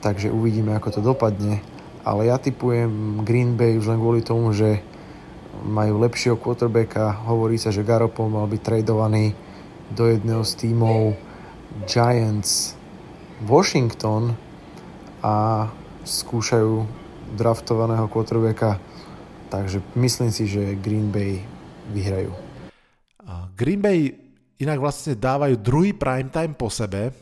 Takže 0.00 0.32
uvidíme, 0.32 0.72
ako 0.72 0.98
to 0.98 1.00
dopadne. 1.02 1.60
Ale 2.06 2.30
ja 2.30 2.40
typujem 2.40 3.20
Green 3.26 3.58
Bay 3.58 3.76
už 3.76 3.90
len 3.90 4.00
kvôli 4.00 4.22
tomu, 4.24 4.54
že 4.54 4.80
majú 5.66 5.98
lepšieho 5.98 6.38
quarterbacka. 6.38 7.26
Hovorí 7.26 7.58
sa, 7.58 7.74
že 7.74 7.82
Garoppolo 7.82 8.30
mal 8.30 8.46
byť 8.46 8.60
tradovaný 8.62 9.34
do 9.90 10.06
jedného 10.06 10.46
z 10.46 10.52
tímov 10.62 11.18
Giants 11.90 12.77
Washington 13.46 14.34
a 15.22 15.66
skúšajú 16.02 16.86
draftovaného 17.38 18.08
quarterbacka, 18.08 18.80
takže 19.52 19.84
myslím 19.94 20.30
si, 20.32 20.48
že 20.48 20.78
Green 20.80 21.12
Bay 21.12 21.44
vyhrajú. 21.92 22.32
Green 23.58 23.82
Bay 23.82 24.14
inak 24.58 24.78
vlastne 24.80 25.18
dávajú 25.18 25.60
druhý 25.60 25.92
primetime 25.92 26.56
po 26.56 26.72
sebe. 26.72 27.12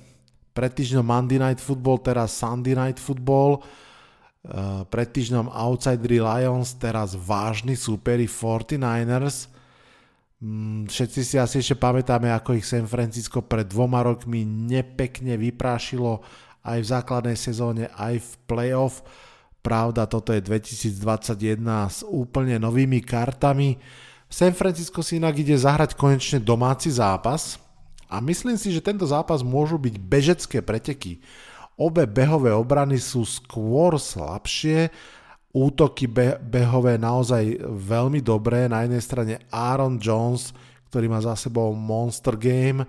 Pred 0.57 0.73
týždňom 0.73 1.05
Monday 1.05 1.37
Night 1.37 1.61
Football, 1.61 2.01
teraz 2.01 2.33
Sunday 2.33 2.73
Night 2.73 2.97
Football. 2.97 3.61
Pred 4.87 5.09
týždňom 5.11 5.51
Outsidery 5.51 6.23
Lions, 6.23 6.79
teraz 6.79 7.19
vážny 7.19 7.75
súperi 7.75 8.31
49ers. 8.31 9.51
Mm, 10.47 10.87
všetci 10.87 11.21
si 11.27 11.37
asi 11.43 11.59
ešte 11.59 11.75
pamätáme, 11.75 12.31
ako 12.31 12.55
ich 12.55 12.63
San 12.63 12.87
Francisco 12.87 13.43
pred 13.43 13.67
dvoma 13.67 14.07
rokmi 14.07 14.47
nepekne 14.47 15.35
vyprášilo 15.35 16.23
aj 16.63 16.79
v 16.87 16.87
základnej 16.87 17.35
sezóne, 17.35 17.91
aj 17.99 18.23
v 18.23 18.31
playoff. 18.47 19.03
Pravda, 19.59 20.07
toto 20.07 20.31
je 20.31 20.39
2021 20.39 21.59
s 21.91 22.07
úplne 22.07 22.63
novými 22.63 23.03
kartami. 23.03 23.75
San 24.31 24.55
Francisco 24.55 25.03
si 25.03 25.19
inak 25.19 25.35
ide 25.35 25.59
zahrať 25.59 25.99
konečne 25.99 26.39
domáci 26.39 26.95
zápas 26.95 27.59
a 28.07 28.23
myslím 28.23 28.55
si, 28.55 28.71
že 28.71 28.79
tento 28.79 29.03
zápas 29.03 29.43
môžu 29.43 29.83
byť 29.83 29.95
bežecké 29.99 30.59
preteky. 30.63 31.19
Obe 31.75 32.07
behové 32.07 32.55
obrany 32.55 33.03
sú 33.03 33.27
skôr 33.27 33.99
slabšie, 33.99 34.95
útoky 35.57 36.05
be- 36.05 36.37
behové 36.37 37.01
naozaj 37.01 37.65
veľmi 37.65 38.21
dobré. 38.21 38.69
Na 38.69 38.85
jednej 38.85 39.01
strane 39.01 39.35
Aaron 39.49 39.97
Jones, 39.97 40.53
ktorý 40.93 41.09
má 41.09 41.25
za 41.25 41.33
sebou 41.33 41.73
monster 41.73 42.37
game 42.37 42.85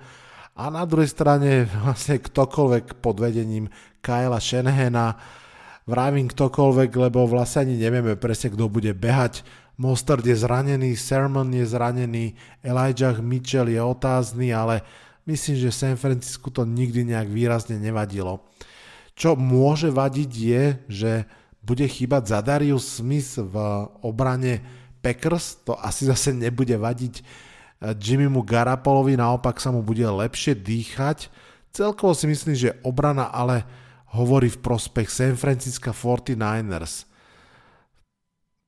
a 0.51 0.63
na 0.67 0.83
druhej 0.83 1.07
strane 1.07 1.63
vlastne 1.87 2.19
ktokoľvek 2.19 2.99
pod 2.99 3.23
vedením 3.23 3.71
Kyla 4.03 4.43
Shanahana. 4.43 5.15
Vravím 5.87 6.27
ktokoľvek, 6.27 6.91
lebo 7.07 7.23
vlastne 7.31 7.71
ani 7.71 7.79
nevieme 7.79 8.19
presne, 8.19 8.51
kto 8.51 8.67
bude 8.67 8.91
behať. 8.91 9.47
Mostard 9.79 10.25
je 10.25 10.35
zranený, 10.35 10.99
Sermon 10.99 11.47
je 11.53 11.63
zranený, 11.63 12.35
Elijah 12.65 13.15
Mitchell 13.23 13.71
je 13.71 13.79
otázny, 13.79 14.51
ale 14.51 14.83
myslím, 15.29 15.55
že 15.55 15.71
San 15.71 15.95
Francisco 15.95 16.51
to 16.51 16.67
nikdy 16.67 17.07
nejak 17.07 17.29
výrazne 17.31 17.79
nevadilo. 17.79 18.43
Čo 19.15 19.39
môže 19.39 19.93
vadiť 19.93 20.31
je, 20.33 20.63
že 20.91 21.11
bude 21.67 21.83
chýbať 21.83 22.31
za 22.31 22.39
Darius 22.39 23.03
Smith 23.03 23.35
v 23.35 23.55
obrane 23.99 24.63
Packers, 25.03 25.59
to 25.67 25.75
asi 25.75 26.07
zase 26.07 26.31
nebude 26.31 26.71
vadiť 26.79 27.13
eh, 27.19 27.91
Jimmymu 27.91 28.47
Garapolovi, 28.47 29.19
naopak 29.19 29.59
sa 29.59 29.75
mu 29.75 29.83
bude 29.83 30.07
lepšie 30.07 30.55
dýchať. 30.55 31.27
Celkovo 31.75 32.15
si 32.15 32.31
myslím, 32.31 32.55
že 32.55 32.79
obrana 32.87 33.27
ale 33.27 33.67
hovorí 34.15 34.47
v 34.47 34.63
prospech 34.63 35.11
San 35.11 35.35
Francisco 35.35 35.91
49ers. 35.91 37.03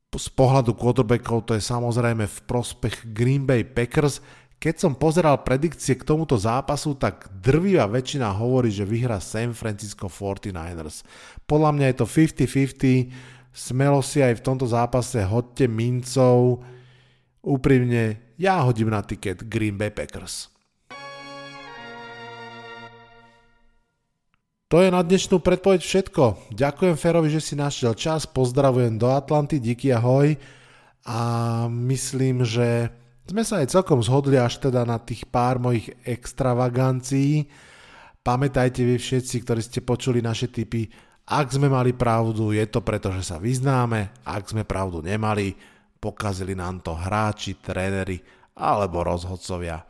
Z 0.10 0.28
pohľadu 0.34 0.74
quarterbackov 0.76 1.48
to 1.48 1.54
je 1.56 1.64
samozrejme 1.64 2.26
v 2.28 2.40
prospech 2.50 3.14
Green 3.14 3.46
Bay 3.48 3.64
Packers, 3.64 4.20
keď 4.60 4.76
som 4.76 4.92
pozeral 4.92 5.40
predikcie 5.48 5.96
k 5.96 6.04
tomuto 6.04 6.36
zápasu, 6.36 6.92
tak 7.00 7.32
drvivá 7.32 7.88
väčšina 7.88 8.28
hovorí, 8.36 8.68
že 8.68 8.84
vyhrá 8.84 9.24
San 9.24 9.56
Francisco 9.56 10.12
49ers. 10.12 11.08
Podľa 11.48 11.72
mňa 11.80 11.86
je 11.88 11.96
to 11.96 12.06
50-50, 12.06 13.56
smelo 13.56 14.04
si 14.04 14.20
aj 14.20 14.36
v 14.36 14.44
tomto 14.44 14.68
zápase 14.68 15.24
hodte 15.24 15.64
mincov. 15.72 16.60
Úprimne, 17.40 18.36
ja 18.36 18.60
hodím 18.68 18.92
na 18.92 19.00
tiket 19.00 19.48
Green 19.48 19.80
Bay 19.80 19.96
Packers. 19.96 20.52
To 24.70 24.84
je 24.84 24.92
na 24.92 25.02
dnešnú 25.02 25.40
predpoveď 25.40 25.82
všetko. 25.82 26.54
Ďakujem 26.54 26.94
Ferovi, 27.00 27.32
že 27.32 27.42
si 27.42 27.56
našiel 27.56 27.96
čas, 27.96 28.28
pozdravujem 28.28 29.00
do 29.02 29.08
Atlanty, 29.10 29.58
díky 29.58 29.90
ahoj 29.96 30.36
a 31.10 31.20
myslím, 31.72 32.46
že 32.46 32.94
sme 33.30 33.46
sa 33.46 33.62
aj 33.62 33.78
celkom 33.78 34.02
zhodli 34.02 34.42
až 34.42 34.58
teda 34.58 34.82
na 34.84 34.98
tých 34.98 35.30
pár 35.30 35.62
mojich 35.62 35.94
extravagancií. 36.02 37.46
Pamätajte 38.26 38.82
vy 38.82 38.98
všetci, 38.98 39.36
ktorí 39.46 39.62
ste 39.62 39.86
počuli 39.86 40.20
naše 40.20 40.50
typy, 40.50 40.90
ak 41.30 41.54
sme 41.54 41.70
mali 41.70 41.94
pravdu, 41.94 42.50
je 42.58 42.66
to 42.66 42.82
preto, 42.82 43.14
že 43.14 43.22
sa 43.22 43.38
vyznáme, 43.38 44.26
ak 44.26 44.50
sme 44.50 44.66
pravdu 44.66 45.06
nemali, 45.06 45.54
pokazili 46.02 46.58
nám 46.58 46.82
to 46.82 46.98
hráči, 46.98 47.62
tréneri 47.62 48.18
alebo 48.58 49.06
rozhodcovia. 49.06 49.86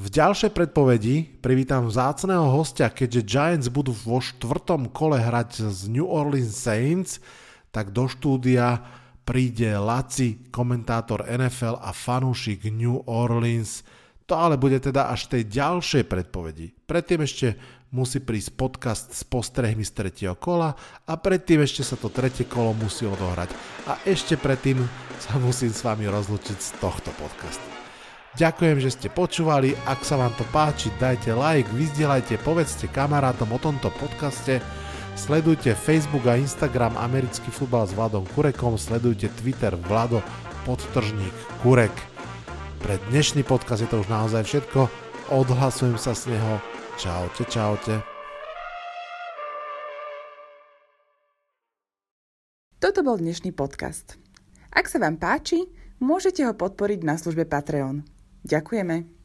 V 0.00 0.08
ďalšej 0.08 0.56
predpovedi 0.56 1.44
privítam 1.44 1.84
vzácného 1.84 2.48
hostia, 2.48 2.88
keďže 2.88 3.28
Giants 3.28 3.68
budú 3.68 3.92
vo 3.92 4.24
štvrtom 4.24 4.88
kole 4.88 5.20
hrať 5.20 5.68
z 5.68 5.92
New 5.92 6.08
Orleans 6.08 6.56
Saints, 6.56 7.20
tak 7.68 7.92
do 7.92 8.08
štúdia 8.08 8.80
príde 9.22 9.70
Laci, 9.78 10.50
komentátor 10.50 11.26
NFL 11.26 11.78
a 11.78 11.94
fanúšik 11.94 12.66
New 12.70 13.06
Orleans. 13.06 13.86
To 14.26 14.38
ale 14.38 14.56
bude 14.58 14.78
teda 14.78 15.10
až 15.10 15.30
tej 15.30 15.50
ďalšej 15.50 16.04
predpovedi. 16.06 16.72
Predtým 16.86 17.20
ešte 17.26 17.58
musí 17.92 18.24
prísť 18.24 18.50
podcast 18.56 19.06
s 19.12 19.22
postrehmi 19.28 19.84
z 19.84 19.92
tretieho 19.92 20.34
kola 20.34 20.72
a 21.04 21.12
predtým 21.20 21.60
ešte 21.60 21.84
sa 21.84 22.00
to 22.00 22.08
tretie 22.08 22.48
kolo 22.48 22.72
musí 22.72 23.04
odohrať. 23.04 23.52
A 23.86 24.00
ešte 24.08 24.40
predtým 24.40 24.80
sa 25.20 25.36
musím 25.36 25.70
s 25.70 25.84
vami 25.84 26.08
rozlučiť 26.08 26.58
z 26.58 26.70
tohto 26.80 27.12
podcastu. 27.20 27.62
Ďakujem, 28.32 28.80
že 28.80 28.90
ste 28.96 29.08
počúvali, 29.12 29.76
ak 29.84 30.08
sa 30.08 30.16
vám 30.16 30.32
to 30.40 30.48
páči, 30.56 30.88
dajte 30.96 31.36
like, 31.36 31.68
vyzdielajte, 31.76 32.40
povedzte 32.40 32.88
kamarátom 32.88 33.52
o 33.52 33.60
tomto 33.60 33.92
podcaste, 34.00 34.64
sledujte 35.16 35.74
Facebook 35.74 36.26
a 36.26 36.36
Instagram 36.36 36.96
Americký 36.96 37.52
futbal 37.52 37.86
s 37.86 37.92
Vladom 37.92 38.26
Kurekom, 38.32 38.80
sledujte 38.80 39.28
Twitter 39.40 39.76
Vlado 39.76 40.24
podtržník 40.64 41.34
Kurek. 41.62 41.92
Pre 42.82 42.98
dnešný 43.10 43.46
podcast 43.46 43.86
je 43.86 43.88
to 43.90 44.02
už 44.02 44.08
naozaj 44.10 44.42
všetko, 44.42 44.90
odhlasujem 45.30 45.96
sa 46.00 46.16
z 46.16 46.34
neho, 46.34 46.58
čaute, 46.98 47.42
čaute. 47.46 47.94
Toto 52.82 53.00
bol 53.06 53.14
dnešný 53.14 53.54
podcast. 53.54 54.18
Ak 54.74 54.90
sa 54.90 54.98
vám 54.98 55.14
páči, 55.22 55.70
môžete 56.02 56.42
ho 56.42 56.52
podporiť 56.56 57.06
na 57.06 57.14
službe 57.14 57.46
Patreon. 57.46 58.02
Ďakujeme. 58.42 59.21